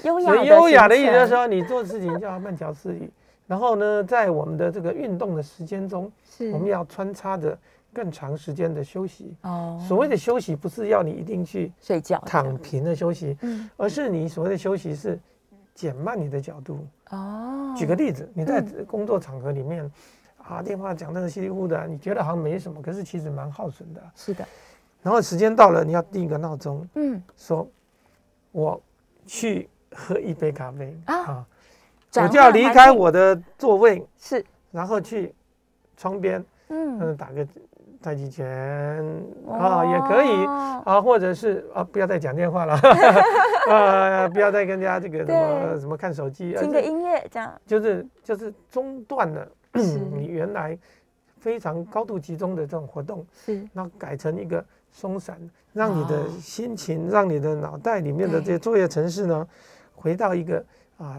[0.05, 3.11] 优雅哦，优雅的意思就是说，你做事情就要慢条斯理。
[3.47, 7.59] 然后呢，在我们的这个运动的时间中，是我们要穿插着
[7.93, 9.37] 更长时间的休息。
[9.43, 15.19] 哦，所谓的休息，不是要你一定去睡觉躺平的休息，嗯而是你所谓的休息是
[15.75, 16.87] 减慢你的角度。
[17.11, 19.91] 哦，举个例子，你在嗯工作场合里面，
[20.39, 24.03] 啊，电话讲的稀里糊涂的，你觉得好像没什么，可是其实蛮耗损的。
[24.15, 24.47] 是的，
[25.03, 27.69] 然后时间到了，你要定一个闹钟，嗯，说
[28.55, 28.81] 我
[29.27, 31.47] 去喝一杯咖啡啊啊，
[32.23, 35.35] 我就要离开我的座位，是，然后去
[35.97, 36.39] 窗边，
[36.69, 37.01] 嗯。
[37.01, 37.45] 嗯，打个
[38.01, 38.47] 太极拳
[39.51, 42.75] 啊，也可以哦啊，或者是啊，不要再讲电话了，
[43.69, 50.79] 啊，不要再跟人家这个什么什么看手机，听个音乐这样，就是就是中断了你原来
[51.41, 53.67] 非常高度集中的这种活动，是。
[53.73, 55.37] 那改成一个松散，
[55.73, 56.29] 让你的哦。
[56.41, 59.47] 心情，让你的脑袋里面的这些作业程式呢，
[59.95, 60.65] 回到一个
[60.97, 61.19] 啊，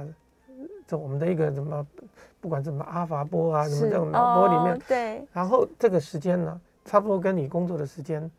[0.88, 1.86] 这我们的一个什么，
[2.40, 8.32] 不管什么阿法波啊，什么这种脑波里面哦，对，然后这个时间呢，差不多跟你工作的时间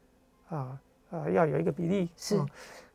[0.49, 0.79] 啊
[1.11, 2.09] 啊要有一个比例。
[2.17, 2.37] 是。
[2.39, 2.47] 啊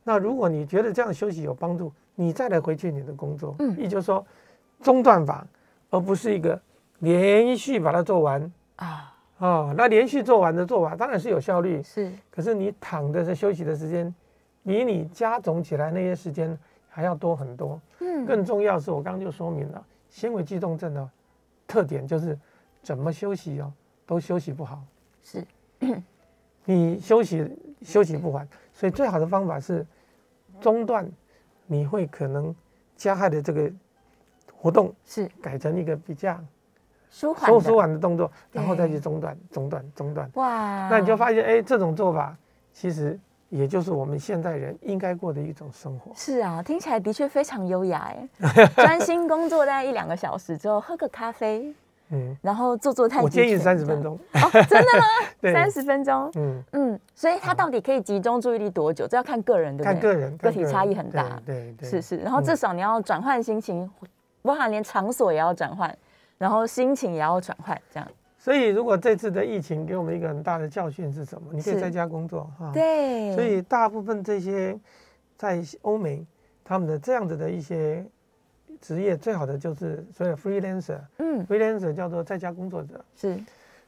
[0.04, 3.78] 那如果你觉得这样休息有帮助，你再来回去你的工作，嗯。
[3.78, 4.26] 也就是说
[4.82, 5.46] 中断法，
[5.92, 6.60] 而不是一个
[6.98, 9.11] 连续把它做完啊，
[9.46, 9.74] 啊。
[9.76, 12.12] 那连续做完的做法当然是有效率，是。
[12.30, 14.14] 可是你躺着是休息的时间，
[14.64, 17.82] 比你加总起来那些时间还要多很多。
[18.00, 18.26] 嗯。
[18.26, 21.10] 更重要是我刚刚就说明了，纤维肌痛症的
[21.68, 22.38] 特点就是
[22.84, 23.74] 怎么休息哦
[24.06, 24.82] 都休息不好，
[25.24, 25.46] 是。
[26.66, 27.50] 你休息
[27.82, 29.84] 休息不完，所以最好的方法是
[30.60, 31.10] 中断，
[31.66, 32.56] 你会可能
[32.96, 33.72] 加害的这个
[34.56, 35.28] 活动是。
[35.42, 36.40] 改成一个比较
[37.12, 37.60] 舒缓的。
[37.60, 42.36] 收舒缓的动作，然后再去中断中断中断，哇，那你就发现哎，这种做法
[42.74, 43.20] 其实
[43.50, 46.12] 也就是我们现代人应该过的一种生活。
[46.16, 51.74] 是啊，听起来的确非常优雅哎， 专心工作大概一两个小时之后，喝个咖啡，
[52.12, 54.18] 嗯，然后做做太极我建议三十分钟。
[54.34, 55.06] 哦，真的吗？
[55.42, 59.06] 对，三十分钟，嗯，嗯，所以他到底可以集中注意力多久？
[59.06, 59.94] 这要看个人，对不对？
[59.94, 61.40] 看个人，个体差异很大。
[61.46, 62.44] 对对对，是是，然后嗯。
[62.44, 63.90] 至少你要转换心情，
[64.44, 65.94] 包含连场所也要转换，
[66.42, 68.10] 然后心情也要转换，这样。
[68.40, 71.54] 所以，如果这次的疫情给我们一个很大的教训是什么？
[71.54, 72.72] 你可以在家工作哈。。
[72.74, 74.76] 对，所以，大部分这些
[75.38, 76.26] 在欧美，
[76.64, 78.04] 他们的这样子的一些
[78.82, 83.38] 职业，最好的就是所有 freelancer，嗯，freelancer 叫做在家工作者，是。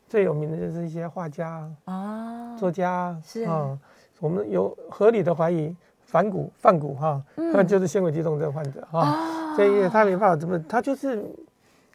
[0.07, 3.41] 最有名的就是一些画家、啊，作家，是。
[3.45, 3.75] 啊，
[4.19, 7.19] 我们有合理的怀疑反骨、犯骨哈，
[7.67, 9.55] 就是纤维肌痛症患者哈，哦。
[9.55, 11.25] 所以他没办法怎么，他就是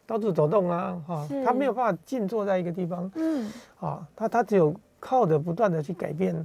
[0.09, 3.47] 到处走动啊，哈是，他没有办法静坐在一个地方嗯，
[3.79, 6.43] 啊，他他只有靠着不断的去改变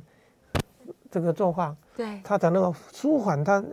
[1.10, 3.64] 这个作画，对，他才能够舒缓他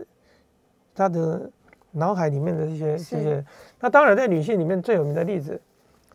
[0.94, 1.50] 他的
[1.90, 3.16] 脑海里面的这些是。
[3.16, 3.44] 这些。
[3.78, 5.60] 那当然，在女性里面最有名的例子，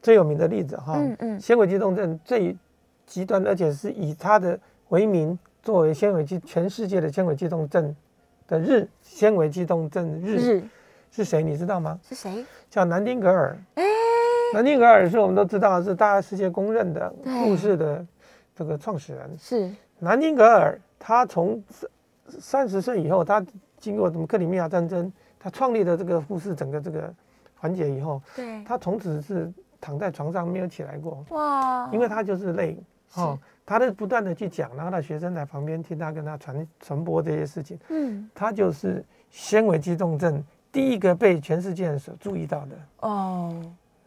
[0.01, 1.39] 最有名的例子哈，嗯嗯。
[1.39, 2.57] 纤维肌痛症最
[3.05, 4.59] 极端，而且是以他的
[4.89, 7.95] 为名作为纤维肌全世界的纤维肌痛症
[8.47, 10.37] 的日，纤维肌痛症日。
[10.37, 10.63] 日
[11.11, 11.41] 是谁？
[11.43, 11.99] 你知道吗？
[12.07, 12.45] 是谁？
[12.69, 13.57] 叫南丁格尔。
[13.75, 13.83] 哎，
[14.53, 18.05] 南丁格尔是我们都知道是大家世界公认的对护士的
[18.55, 19.37] 这个创始人。
[19.37, 21.89] 是南丁格尔他从三
[22.39, 23.43] 三十岁以后，他
[23.79, 27.13] 经过什么克里米亚战争，他创立的这个护士整个这个
[27.55, 32.77] 环节以后，对，他从此是躺在床上没有起来过，哇，因为他就是累
[33.15, 40.43] 哦，他在不断的去讲，然后他学生在旁边听他跟他传传播这些事情，嗯他就是纤维肌痛症
[40.77, 42.75] 第一个被全世界人所注意到的。
[42.99, 43.51] 哦，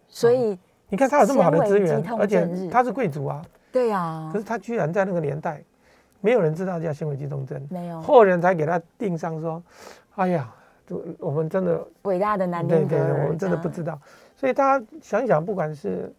[0.06, 0.56] 所以
[0.88, 5.60] 你看他有这么好的资源而且他是贵族啊，对呀可，是他居然在那个年代，
[6.20, 8.00] 没有人知道叫纤维肌痛症，没有。
[8.00, 9.60] 后人才给他定上说，
[10.14, 10.48] 哎呀，
[10.86, 13.98] 就我们真的伟大的男对对对，丁格尔，我们真的不知道。
[14.36, 16.12] 所以大家想一想，不管是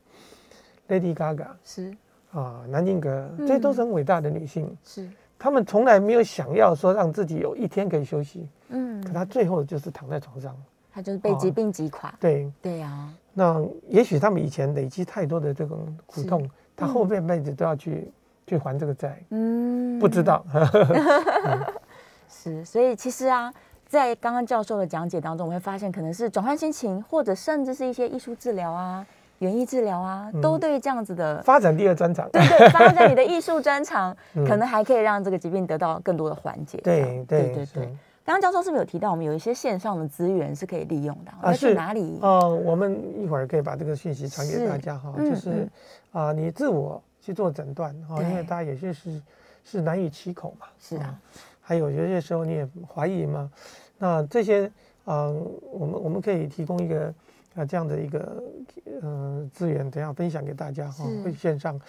[0.89, 1.95] Lady Gaga 是。
[2.33, 9.03] 啊、南丁格这些都是很伟大的女性，是，她们从来没有想要说让自己有一天可以休息，嗯。
[9.03, 10.55] 可，他最后就是躺在床上。
[10.93, 18.11] 他就是被疾病击垮，对，对呀，那也许他们以前累积太多的这种苦是痛，他后半辈子都要去
[18.45, 20.45] 去还这个债，嗯，不知道。
[22.27, 23.53] 是，所以其实啊，
[23.87, 29.07] 在刚刚教授的讲解当中，我们会发现可能是转换心情，或者甚至是一些艺术治疗啊、
[29.39, 32.29] 园艺治疗啊，都嗯对这样子的，发展第二专长。
[32.31, 34.45] 对对，发展你的艺术专长， 嗯。
[34.45, 36.77] 可能还可以让这个疾病得到更多的缓解。
[36.83, 37.95] 对对对对。
[38.23, 41.31] 刚刚教授是不是有提到，我们有一些线上的资源是可以利用的？
[41.31, 41.39] 啊？
[41.45, 42.19] 要去是哪里？
[42.21, 45.69] 哦，我们一会儿可以把这个讯息传给大家哈，嗯就是嗯。
[46.11, 49.21] 啊，你自我去做诊断哈，因为大家有些是
[49.63, 51.19] 是难以启口嘛，是啊，
[51.61, 53.49] 还有有些时候你也怀疑嘛，
[53.97, 54.69] 那这些
[55.05, 55.27] 啊，
[55.71, 57.13] 我们我们可以提供一个
[57.55, 58.43] 啊这样的一个
[59.01, 61.79] 呃资源，等一下分享给大家哈是，会线上，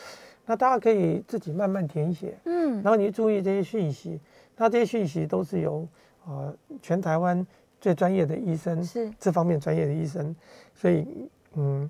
[0.47, 2.81] 那大家可以自己慢慢填写，嗯。
[2.83, 4.21] 然，后你注意这些讯息，
[4.57, 5.87] 那这些讯息都是由
[6.27, 7.47] 啊全台湾
[7.81, 9.11] 最专业的医生是。
[9.19, 10.35] 这方面专业的医生，
[10.75, 11.07] 所以
[11.55, 11.89] 嗯，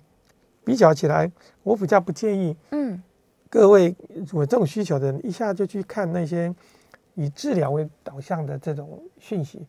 [0.64, 1.31] 比较起来，
[1.62, 3.03] 我比较不建议嗯，
[3.49, 3.95] 各位
[4.33, 6.55] 有这种需求的人一下就去看那些
[7.14, 9.66] 以治疗为导向的这种讯息，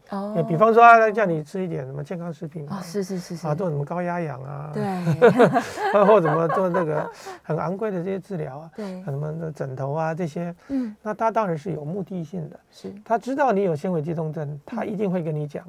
[0.47, 3.45] 比方说啊，叫你吃一点什么健康食品哦，啊，是是是是。
[3.47, 4.83] 啊，做什么高压氧啊，对。
[4.83, 7.09] 啊， 或怎么做那个
[7.41, 12.59] 很昂贵的这些治疗啊，对，什么的枕头啊这些，嗯，那他当然是有目的性的。
[12.71, 12.93] 是。
[13.03, 14.59] 他知道你有纤维肌痛症，嗯。
[14.65, 15.65] 他一定会跟你讲，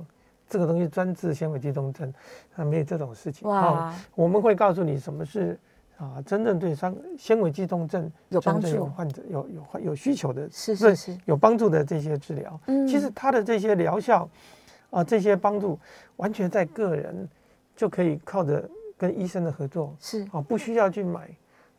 [0.48, 2.12] 这个东西专治纤维肌痛症，
[2.54, 3.48] 他，没有这种事情。
[3.48, 5.58] 哦哇，我们会告诉你什么是
[5.96, 12.60] 啊，真正对伤纤维肌痛症有帮真正有患者有有有需求的，是是是，有帮助的这些治疗。
[12.66, 12.86] 嗯。
[12.86, 14.28] 其实它的这些疗效
[14.90, 15.78] 啊，这些帮助
[16.16, 17.28] 完全在个人
[17.76, 20.26] 就可以靠着跟医生的合作是。
[20.32, 21.28] 啊，不需要去买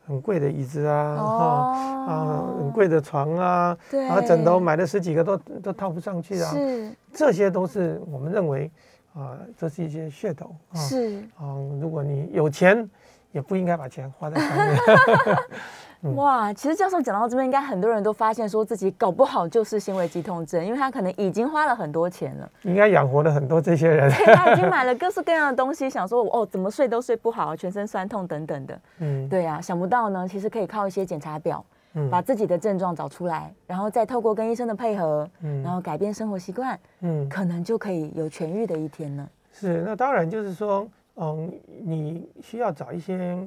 [0.08, 2.13] 很贵的椅子啊，哈、哦啊，
[2.60, 6.91] 很贵的床啊，对，然后枕头买了十几个都都套不上去啊，是。
[7.12, 8.71] 这些都是我们认为
[9.13, 10.80] 啊，这是一些噱头啊。
[10.80, 11.19] 是。
[11.38, 12.89] 啊，如果你有钱，
[13.36, 14.80] 也不应该把钱花在上面。
[16.04, 24.10] 嗯哇，其实教授讲到这边，应该很多人都发现说自己搞不好就是纤维肌痛症，因为他可能已经花了很多钱了，应该养活了很多这些人。
[24.12, 28.80] 对他已经买了各式各样的东西，想说哦怎么睡都睡不好，全身酸痛等等的。
[29.00, 31.65] 嗯，对呀、想不到呢，其实可以靠一些检查表，
[31.96, 39.27] 嗯把自己的症状找出来，然后再透过跟医生的配合，嗯然后改变生活习惯，嗯，可能就可以有痊愈的一天呢。
[39.52, 41.51] 是，那当然就是说，嗯，
[41.83, 43.37] 你需要找一些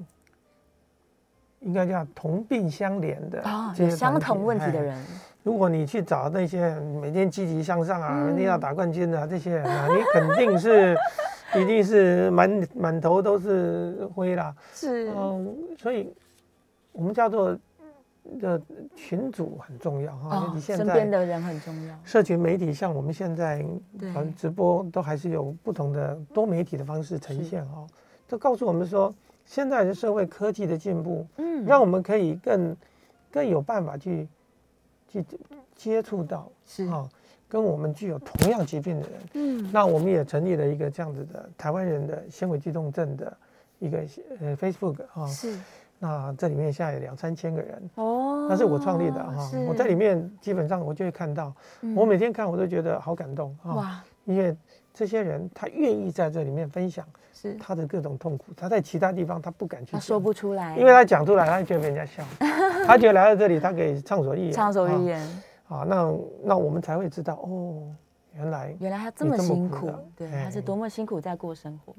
[1.61, 5.05] 应该叫同病相怜的啊、这些团体有相同问题的哎人，
[5.43, 8.27] 如果你去找那些每天积极向上啊，嗯。
[8.27, 10.97] 每天要打冠军的、啊、这些人 啊，你肯定是
[11.57, 14.55] 一定是满满头都是灰啦。
[14.73, 15.11] 是。
[15.17, 16.15] 嗯，所以
[16.93, 17.59] 我们叫做
[18.41, 18.61] 的
[18.95, 20.37] 群组很重要哈。
[20.37, 21.99] 哦你，现身边在的人很重要。
[22.05, 23.65] 社群媒体，像我们现在
[24.13, 27.87] 反正直播都还是有不同的多媒体的方式呈现哈。
[28.27, 29.15] 这告诉我们说，
[29.47, 32.77] 现在的社会科技的进步，嗯让我们可以更
[33.31, 34.29] 更有办法去
[35.09, 35.25] 去
[35.75, 37.09] 接触到是哈，
[37.49, 39.21] 跟我们具有同样疾病的人。
[39.35, 43.37] 嗯，那我们也成立了一个这样子的台湾人的纤维肌痛症的
[43.79, 44.05] 一个
[44.41, 45.59] 呃 Facebook 哈，是
[45.99, 49.51] 那这里面现在有两三千个人，哦，那是我创立的哈。
[49.67, 51.95] 我在里面基本上我就会看到，嗯。
[51.97, 54.57] 我每天看我都觉得好感动啊，哇，因为
[54.95, 57.55] 这些人他愿意在这里面分享是。
[57.55, 62.23] 他的各种痛苦，他在其他地方他不敢去说不出来，因为他讲出来他就会被人家笑，
[62.87, 65.21] 他觉得来到这里他可以畅所欲言，畅所欲言，
[65.69, 67.83] 啊，那那我们才会知道哦，
[68.35, 70.45] 原来原来他这么辛苦苦，对，哎。
[70.45, 71.93] 他是多么辛苦在过生活。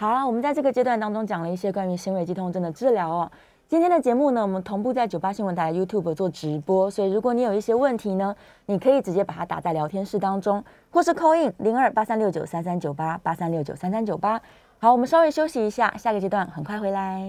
[0.00, 3.28] 好了，我们在这个阶段当中讲了一些关于纤维肌痛症的治疗哦。
[3.66, 8.32] 今天的节目呢，我们同步在九八新闻台 YouTube 做直播，所以如果你有一些问题呢，
[8.66, 14.40] 你可以直接把它打在聊天室当中，或是 call in 零二八三六九三三九八八三六九三三九八。
[14.78, 17.20] 好，我们稍微休息一下，下个阶段很快回来。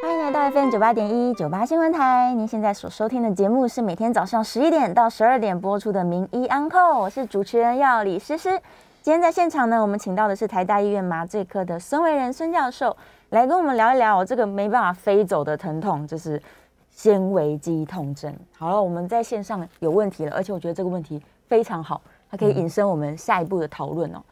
[0.00, 8.60] 欢迎来到 FM 九八点一九八新闻台，您现在所收听的节目是每天早上十一点到十二点播出的《名医安扣》，我是主持人要李诗诗。
[9.04, 12.96] 今天在现场呢，我们请到的是台大医院麻醉科的孙维仁孙教授，
[13.28, 16.40] 来跟我们聊一聊这个没办法飞走的疼痛，就是
[16.88, 18.34] 纤维肌痛症。
[18.56, 22.00] 好了，我们在线上有问题了，而且我觉得这个问题非常好，
[22.30, 24.22] 它可以引申我们下一步的讨论哦。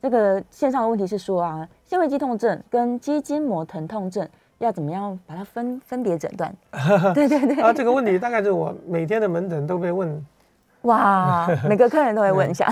[0.00, 4.24] 这个线上的问题是说啊，纤维肌痛症跟肌筋膜疼痛症
[4.58, 6.54] 要怎么样把它分分别诊断？
[7.14, 10.24] 对对对，啊，这个问题大概是我每天的门诊都被问，
[10.82, 12.66] 哇， 每个客人都会问一下，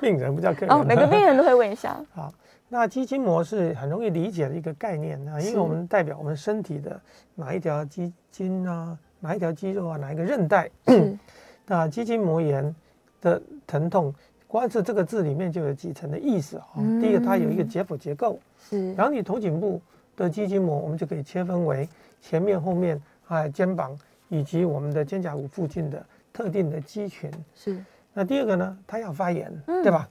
[0.00, 0.70] 病人不叫客人。
[0.70, 2.32] 哦，每个病人都会问一下， 好，
[2.68, 7.00] 那肌筋膜是很容易理解的一个概念啊，因是为我们代表我们身体的
[7.34, 10.70] 哪一条肌筋啊，哪一条肌肉啊，哪一个韧带。
[10.86, 11.16] 是
[11.66, 12.74] 那肌筋膜炎
[13.20, 14.14] 的疼痛，
[14.46, 16.66] 光是这个字里面就有几层的意思啊。
[16.76, 19.80] 嗯第一个，它有一个解剖结构，是，然后你头颈部
[20.16, 21.88] 的肌筋膜，我们就可以切分为
[22.20, 23.96] 前面、后面啊、肩膀
[24.28, 27.30] 以及我们的肩胛骨附近的特定的肌群。
[27.54, 29.82] 是，那第二个呢，它要发炎，嗯。
[29.82, 30.08] 对吧？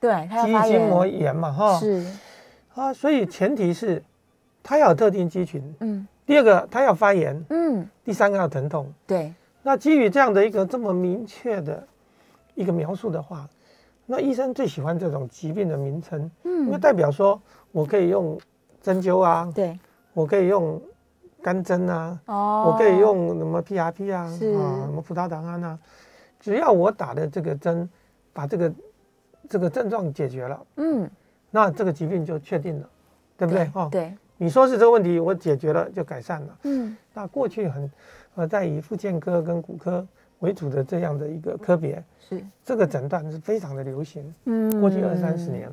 [0.00, 1.78] 对，它要肌筋膜炎，嘛，哈。
[1.78, 2.06] 是，
[2.74, 4.02] 啊，所以前提是
[4.62, 6.06] 它要有特定肌群，嗯。
[6.26, 8.90] 第二个它要发炎，嗯，第三个要疼痛。
[9.06, 11.86] 对，那基于这样的一个这么明确的
[12.54, 13.46] 一个描述的话，
[14.06, 17.38] 那医生最喜欢这种疾病的名称，因为嗯，代表说
[17.72, 18.38] 我可以用
[18.80, 19.78] 针灸啊，对，
[20.14, 20.80] 我可以用
[21.44, 22.64] 干针啊，哦。
[22.72, 24.54] 我可以，用什么 PRP 啊，是。
[24.54, 25.78] 啊，什么葡萄糖胺啊，
[26.40, 27.86] 只要我打的这个针
[28.32, 28.72] 把这个
[29.46, 31.10] 这个症状解决了，嗯，
[31.50, 32.88] 那这个疾病就确定了，
[33.36, 33.70] 对不对？
[33.74, 36.58] 哦，对，你说是这个问题，我解决了就改善了。
[36.62, 37.92] 嗯，那过去很，
[38.36, 40.06] 呃，在以复健科跟骨科
[40.38, 44.34] 为主的这样的一个科别，是，这个诊断是非常的流行。
[44.46, 44.80] 嗯。
[44.80, 45.70] 过去二三十年，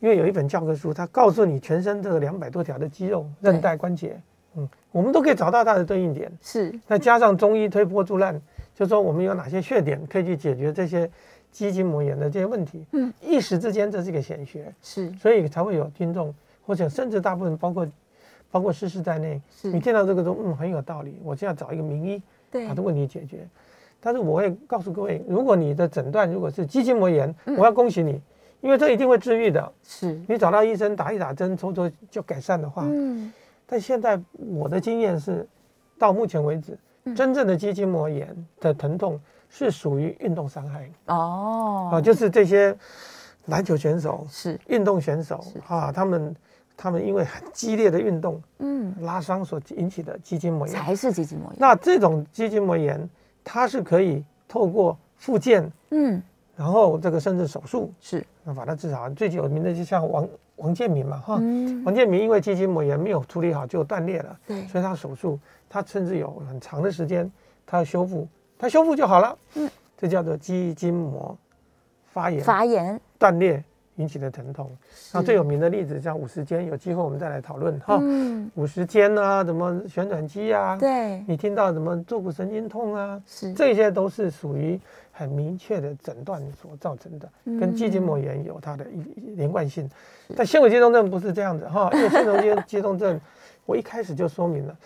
[0.00, 4.20] 因为有一本教科书，它告诉你全身这个两百多条的肌肉、韧带、关节，
[4.56, 6.30] 嗯，我们都可以找到它的对应点。
[6.40, 8.40] 是，再加上中医推波助澜，
[8.74, 11.10] 就说我们有哪些穴点可以去解决这些
[11.50, 12.84] 肌筋膜炎的这些问题。
[12.92, 16.34] 嗯，一时之间这是一个显学，是，所以才会有听众，
[16.66, 17.86] 或者甚至大部分包括
[18.50, 23.46] 包括诗诗在内，你是，听到这个说嗯很有道理，我就要找一个名医对把这问题解决。
[24.04, 28.20] 但是我会告诉各位，如果你的诊断如果是肌筋膜炎，嗯我要恭喜你，
[28.60, 29.72] 因为这一定会治愈的。
[29.84, 33.32] 是，你找到医生打一打针，抽抽就改善的话，嗯，
[33.72, 35.48] 但现在我的经验是，
[35.98, 37.16] 到目前为止，嗯。
[37.16, 39.18] 真正的肌筋膜炎的疼痛
[39.48, 40.90] 是属于运动伤害。
[41.06, 41.88] 哦。
[41.90, 42.76] 啊，，就是这些
[43.46, 46.36] 篮球选手、是，运动选手啊，他们
[46.76, 50.76] 他们因为很激烈的运动嗯，拉伤所引起的肌筋膜炎。
[50.76, 53.08] 才是肌筋膜炎，那这种肌筋膜炎，
[53.42, 56.22] 它是可以透过复健，嗯，
[56.54, 59.08] 然后这个甚至手术，是，那把它治好。
[59.08, 65.38] 最有名的就像王王建民嘛，哈，嗯，王建民因为肌筋膜炎没有处理好就断裂了，对，所以他手术，
[65.68, 67.30] 他甚至有很长的时间，
[67.66, 68.28] 他要修复，
[68.58, 69.36] 他修复就好了。
[69.54, 71.36] 嗯，这叫做肌筋膜
[72.06, 73.62] 发炎、发炎，断裂
[74.02, 74.68] 引起的疼痛。
[75.12, 77.98] 那最有名的例子像五十肩，有机会我们再来讨论哈。
[78.02, 84.78] 嗯，五十肩啊，什么旋转肌啊，对，你听到什么坐骨神经痛啊，是，这些都是属于
[85.12, 89.88] 很明确的诊断所造成的，跟肌筋膜嗯炎有它的一连贯性。
[90.36, 93.20] 但纤维肌痛症不是这样子哈，因为纤维肌肌痛症，
[93.64, 94.76] 我一开始就说明了，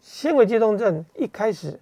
[0.00, 1.78] 纤维肌痛症一开始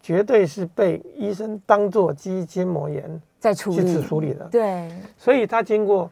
[0.00, 6.10] 绝对是被医生当做肌筋膜炎在处理，处理的，对，所以他经过。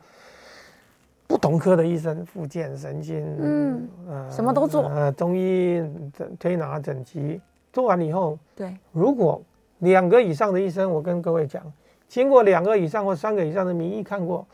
[1.30, 4.88] 不同科的医生，复健、神经，嗯呃什么都做。
[4.88, 5.80] 呃，中医、
[6.12, 7.40] 整推拿、整脊，
[7.72, 9.40] 做完以后，对，如果
[9.78, 11.62] 两个以上的医生，我跟各位讲，
[12.08, 14.44] 经过两个以上或三个以上的名医看过，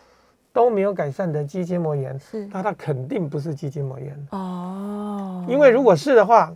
[0.52, 4.28] 都没有改善的肌筋膜炎，是，那它肯定不是肌筋膜炎。
[4.32, 6.54] 哦，因为如果是的话，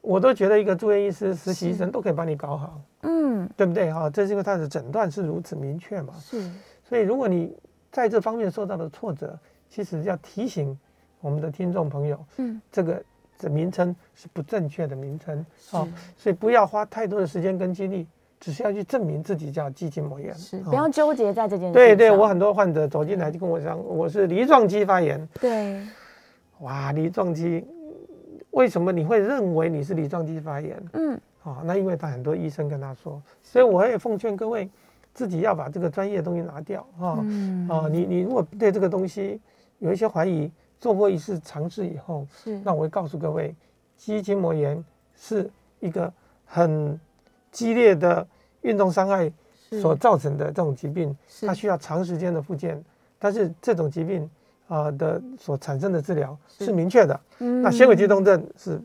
[0.00, 3.92] 我都觉得一个住院医师、实习医生都可以帮你搞好，嗯，对不对？
[3.92, 6.14] 哈，这是因为他的诊断是如此明确嘛。
[6.20, 6.48] 是。
[6.84, 7.56] 所以如果你
[7.94, 9.38] 在这方面受到的挫折，
[9.70, 10.76] 其实要提醒
[11.20, 13.00] 我们的听众朋友，嗯这个
[13.38, 18.04] 这名称是不正确的名称是哦，所以不要花太多的时间跟精力，
[18.40, 20.34] 只是要去证明自己叫肌筋膜炎。
[20.34, 25.24] 是，哦不要纠结在这件事对对，上我很多患者走进来就跟我讲，我是梨状肌发炎。
[25.40, 25.80] 对
[26.58, 27.64] 哇，梨状肌，
[28.50, 30.82] 为什么你会认为你是梨状肌发炎？
[30.94, 34.68] 嗯啊、那因为他很多医生跟他说，所以我也奉劝各位
[35.14, 37.18] 自己要把这个专业的东西拿掉啊。
[37.22, 37.66] 嗯。
[37.70, 39.40] 哦，你你如果对这个东西
[39.78, 42.60] 有一些怀疑，做过一次尝试以后，是。
[42.64, 43.54] 那我会告诉各位，
[43.96, 44.84] 肌筋膜炎
[45.14, 45.48] 是
[45.80, 46.12] 一个
[46.44, 46.98] 很
[47.50, 48.26] 激烈的
[48.62, 49.32] 运动伤害
[49.80, 52.82] 所造成的这种疾病，它需要长时间的复健，
[53.18, 54.28] 但是这种疾病
[54.68, 56.66] 啊、呃的所产生的治疗是。
[56.66, 57.20] 是明确的。
[57.38, 57.62] 嗯。
[57.62, 58.82] 那纤维肌痛症是是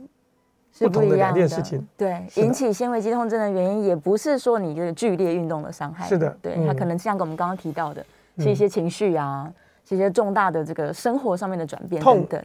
[0.77, 1.85] 不同的两一样件事情。
[1.97, 8.05] 对，是的引起纤维肌痛症的原因也不是说你这个剧烈运动的伤害，是的对，嗯它可能像我们刚刚提到的，
[8.37, 9.51] 是一嗯些情绪啊，
[9.83, 12.39] 是一些重大的这个生活上面的转变痛等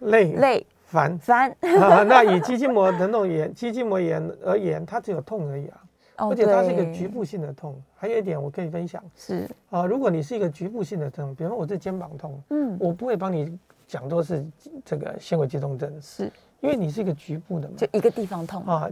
[0.00, 1.50] 等，累累烦烦，
[1.80, 2.02] 啊。
[2.02, 5.82] 那以肌筋膜疼痛炎、肌筋膜炎而言，它只有痛而已啊，
[6.18, 7.74] 哦而且它是一个局部性的痛。
[7.96, 13.56] 还有一点我可以分享是，啊，如果你是一个局部性的痛，比方说我这肩膀痛，嗯，我不会帮你
[13.86, 14.44] 讲说是
[14.84, 16.30] 这个纤维肌痛症，是，
[16.62, 17.74] 因为你是一个局部的嘛。
[17.76, 17.86] 就。
[17.92, 18.88] 一个地方痛，啊，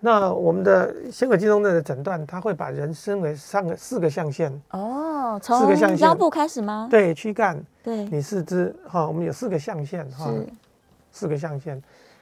[0.00, 5.98] 那我们的纤维肌痛症的诊断，它会把人分为三个、四个象限，哦，四从个象限。
[5.98, 6.88] 腰部开始吗？
[6.90, 10.46] 对，躯干、对，你四肢，哈，我们有四个象限，哈，是，
[11.12, 11.80] 四个象限。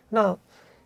[0.09, 0.37] 那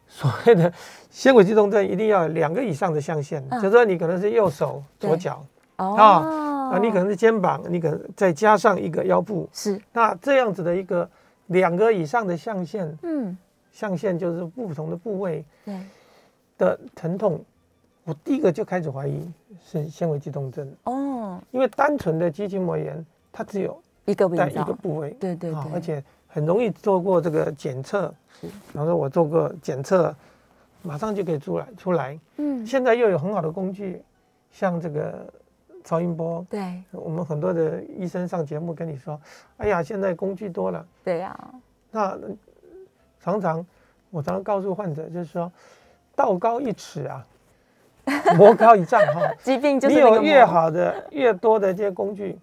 [0.07, 0.73] 所谓的
[1.11, 3.61] 纤维肌痛症，一定要有两个以上的象限，嗯。
[3.61, 5.45] 就是说你可能是右手、左脚。
[5.79, 11.09] 哦，啊，你可能是肩膀，你可能再加上一个腰部，是，那这样子的一个
[11.47, 13.37] 两个以上的象限，嗯，
[13.73, 15.81] 象限就是不同的部位对，
[16.59, 17.41] 的疼痛，
[18.05, 19.29] 我第一个就开始怀疑
[19.65, 28.15] 是纤维肌痛症，哦，因为单纯的肌筋膜炎，它只有一个病在一个，部位，对对对，啊而且很容易做过这个检测。
[28.41, 30.15] 比方说我做过检测，
[30.83, 32.19] 马上就可以出来出来。
[32.39, 34.03] 嗯，现在又有很好的工具，
[34.51, 35.25] 像这个
[35.85, 36.83] 超音波，对。
[36.91, 39.21] 我们很多的医生上节目跟你说，
[39.59, 40.85] 哎呀，现在工具多了。
[41.05, 41.55] 对呀，
[41.91, 42.19] 那
[43.23, 43.65] 常常
[44.11, 45.51] 我常常告诉患者，就是说，
[46.15, 47.25] 道高一尺啊，
[48.37, 49.33] 魔高一丈哈。
[49.43, 52.37] 疾病就是你有越好的、越多的这些工具，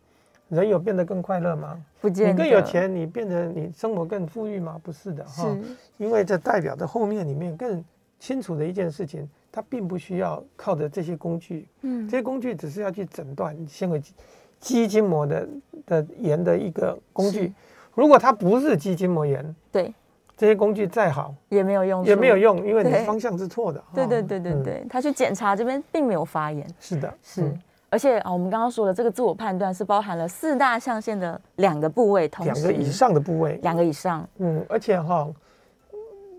[0.47, 1.79] 人有变得更快乐吗？
[2.01, 4.79] 不见你更有，钱，你变得你生活更富裕吗？
[4.81, 5.61] 不是的哈，是，
[5.97, 7.83] 因为这代表着后面里面更
[8.19, 14.13] 清楚的一件事情，它并不需要靠着这些工具，嗯这，些工具只是要去诊断纤维肌
[14.59, 15.47] 肌筋膜的
[15.85, 17.53] 的炎的一个工具。
[17.93, 19.93] 如果它不是肌筋膜炎，对，
[20.39, 22.37] 这些工具再好也没有用，也没有。
[22.37, 23.03] 用，因为你对。
[23.03, 23.79] 方向是错的。
[23.81, 24.63] 哈对对对对嗯。
[24.63, 27.41] 对，他去检查这边并没有发炎，是的，是。
[27.41, 27.59] 嗯，
[27.89, 32.53] 而且啊，我们刚刚说的这个自我判断是包含了四大象限的两个部位，同时。
[32.53, 35.27] 两个以，上的部位，两个以上，嗯，而且哈，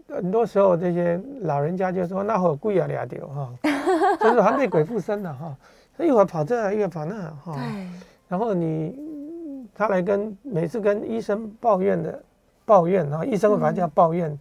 [0.08, 3.52] 很多时候这些老人家就说那会有贵啊俩丢哈，
[4.18, 5.54] 就是还被鬼附身了哈，
[5.98, 7.86] 他一会儿跑这，一会儿跑那哈，对，
[8.28, 12.18] 然后你他来跟每次跟医生抱怨的
[12.70, 14.38] 抱怨啊，医生会把它叫抱怨，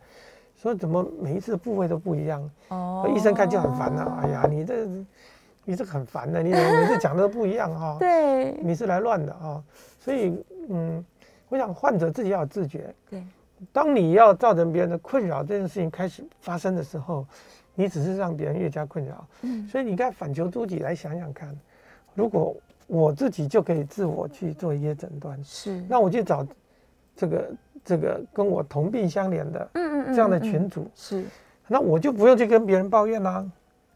[0.55, 3.11] 说怎么每一次部位都不一样，哦。
[3.11, 4.85] 医生看就很烦了，哎呀，你这
[5.65, 8.51] 你这很烦的，你每次讲的都不一样啊， 对。
[8.61, 9.63] 你是来乱的啊，
[9.99, 11.03] 所以嗯，
[11.47, 13.23] 我想患者自己要有自觉，对，
[13.73, 17.25] 当你要造成别人的困扰这件事情开始发生的时候，
[17.73, 19.25] 你只是让别人越加困扰。
[19.41, 21.57] 嗯，所以你该反求诸己来想想看，
[22.13, 22.55] 如果
[22.85, 26.45] 我自己就可以自我去做一些诊断，是，那我去找
[27.19, 27.51] 这个
[27.83, 31.25] 这个跟我同病相怜的嗯嗯这样的群组，是，
[31.67, 33.45] 那我就不用去跟别人抱怨啦、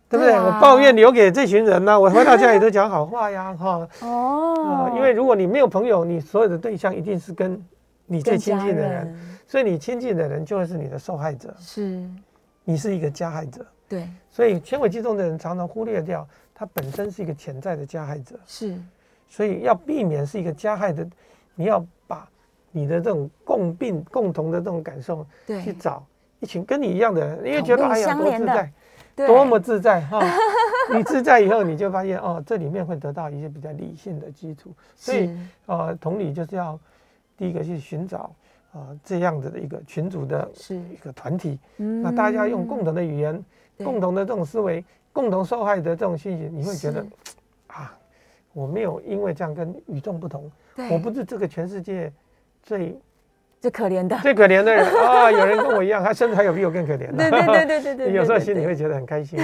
[0.10, 0.34] 对不对？
[0.38, 3.88] 我抱怨留给这群人呢、我回到家里都讲好话呀， 哈。
[4.02, 4.90] 哦。
[4.92, 7.64] 啊，因为如果你没有朋友，你所有的对象一定是跟
[8.06, 9.20] 你最亲近的人，人。
[9.48, 12.04] 所以你亲近的人就会是你的受害者，是，
[12.66, 13.66] 你是一个加害者。
[13.88, 18.76] 对，所以纤维肌痛的人常常忽略掉，他本身是一个潜在的加害者，是，
[19.30, 21.08] 所以要避免是一个加害的，
[21.54, 21.86] 你要把
[22.74, 26.04] 你的这种共病、共同的这种感受去，找
[26.42, 28.74] 一群跟你一样的人，因为觉得哎呀多自在，
[29.28, 30.20] 多么自在哈！
[30.94, 36.78] 你自在以后，你就发现哦，这里面会得到一些比较理性的基础，所以是呃，同理就是要
[37.38, 38.36] 第一个去寻找
[38.74, 42.02] 啊、呃这样子的一个群组的是，一个团体，嗯。
[42.02, 43.42] 那大家用共同的语言、
[43.78, 47.06] 共同的这种思维、共同受害的这种信息，你会觉得
[47.68, 47.96] 啊，
[48.52, 50.52] 我没有因为这样跟与众不同，
[50.92, 52.12] 我不是这个全世界
[52.64, 53.00] 最
[53.60, 55.32] 最可怜的，最可怜的人啊！
[55.32, 57.30] 有人跟我一样，他甚至还有比我更可怜的。
[57.30, 58.14] 对对对对对对。
[58.14, 59.40] 有时候心里会觉得很开心。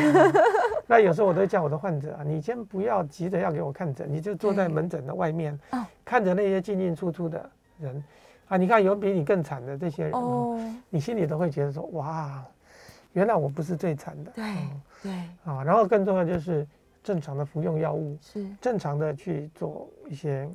[0.88, 5.57] 那有时候我都叫我的患者啊，你先不要急着要给我看诊，你就坐在门诊的外面，
[6.03, 7.49] 看着那些进进出出的
[7.80, 8.03] 人
[8.47, 8.57] 啊。
[8.57, 10.59] 你看有比你更惨的这些人，哦，
[10.89, 12.43] 你心里都会觉得说哇，
[13.13, 14.32] 原来我不是最惨的。
[14.32, 14.43] 对
[15.03, 15.11] 对。
[15.45, 16.67] 啊，然后更重要就是
[17.03, 20.49] 正常的服用药物，是正常的去做一些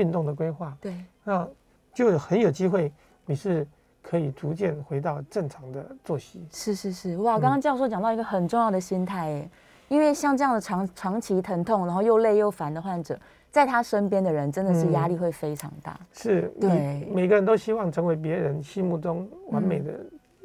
[0.00, 0.76] 运动的规划。
[0.80, 0.94] 对。
[1.22, 1.48] 那。
[1.92, 2.90] 就很有机会，
[3.26, 3.66] 你是
[4.00, 6.46] 可以逐渐回到正常的作息。
[6.52, 7.36] 是是是，哇！
[7.36, 9.50] 刚刚教授讲到一个很重要的心态，哎，
[9.88, 13.18] 因为像这样的长长期疼痛，然后又累又烦的患者，
[13.50, 15.98] 在他身边的人真的是压力会非常大。
[16.12, 19.92] 是，对，每个人都希望成为别人心目中完美的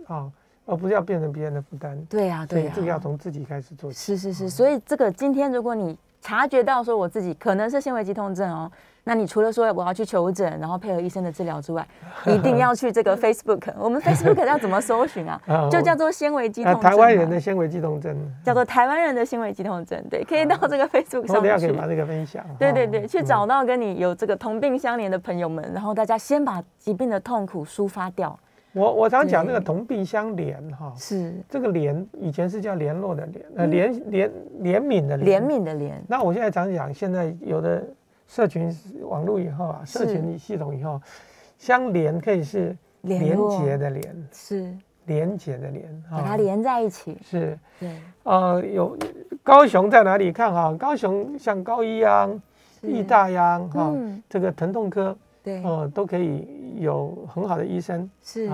[0.07, 0.29] 啊，
[0.65, 2.03] 而不是要变成别人的负担。
[2.07, 3.97] 对呀，对呀，这个要从自己开始做起。
[3.99, 5.95] 是是是，所以这个今天如果你
[6.25, 8.71] 察觉到说我自己可能是纤维肌痛症哦。
[9.07, 11.87] 那你除了说我要去求诊，然后配合医生的治疗之外，
[12.25, 13.71] 一定要去这个 Facebook。
[13.77, 15.39] 我们 Facebook 要怎么搜寻啊？
[15.69, 16.81] 就叫做纤维肌痛症。
[16.81, 18.17] 台湾人的纤维肌痛症。
[18.43, 21.67] 叫做台湾人的纤维肌痛症，对，可以到这个 Facebook 上面去。
[21.67, 22.43] 可以把这个分享。
[22.57, 28.35] 对对对，去找到跟你有这个同病相怜的朋友们，然后大家先把疾病的痛苦抒发掉。
[28.75, 31.33] 我我常讲那个同病相怜哈，是。
[31.49, 35.93] 这个怜以前是叫联络的联，呃怜怜怜悯的怜悯的怜。
[36.07, 37.83] 那我现在常讲，现在有的。
[38.27, 40.99] 社群网络以后啊，社群系统以后，
[41.59, 44.75] 相连可以是连接的连，是。
[45.05, 47.15] 连接的连，把它连在一起。
[47.21, 48.97] 是，对，呃，有
[49.43, 50.31] 高雄在哪里？
[50.31, 50.73] 看哈？
[50.73, 52.41] 高雄像高一央、
[52.81, 53.93] 义大央哈，
[54.27, 55.15] 这个疼痛科，
[55.45, 56.47] 对，呃，都可以
[56.79, 58.49] 有很好的医生，是，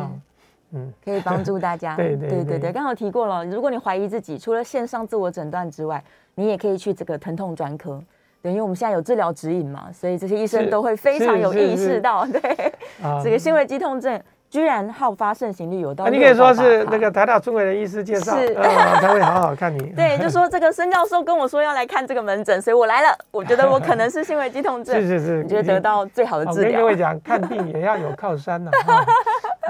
[0.72, 1.96] 嗯，可以帮助大家。
[1.98, 6.04] 对对对对对，刚好提过了，如果你怀疑自己，除了线上自我诊断之外，
[6.36, 8.04] 你也可以去这个疼痛专科。
[8.42, 12.74] 对，因为我们现在有治疗指引嘛，所以这些医生都会非常有意识到，对。
[13.24, 14.22] 这个纤维肌痛症
[14.52, 16.08] 居然好发盛行率有到。
[16.10, 18.36] 你可以说是那个台大中伟的医师介绍，
[19.02, 19.80] 他会好好看你。
[19.96, 23.18] 对，就说这个孙教授跟我说要来看这个门诊，所以我来了。
[23.32, 26.68] 我觉得我可能是心维肌痛症， 是是是，你就得到最好的治疗。
[26.68, 28.70] 我跟各位讲，看病也要有靠山呐，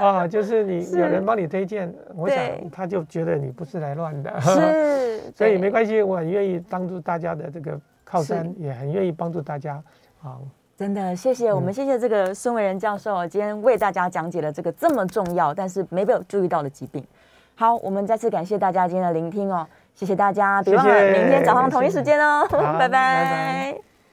[0.02, 2.38] 啊，就是你有人帮你推荐，我想
[2.72, 7.80] 他就觉得你不是来乱的，是，所以没关系，我很愿意帮助大家的这个。
[8.04, 9.82] 靠山也很愿意帮助大家，
[10.22, 10.36] 啊，
[10.82, 17.06] 真的谢谢我们，谢谢这个孙维仁教授今天为大家讲解了这个这么重要但是没被注意到的疾病。
[17.54, 19.64] 好，我们再次感谢大家今天的聆听哦，
[19.94, 22.44] 谢谢大家，别忘了明天早上同一时间哦，
[22.80, 23.91] 拜拜。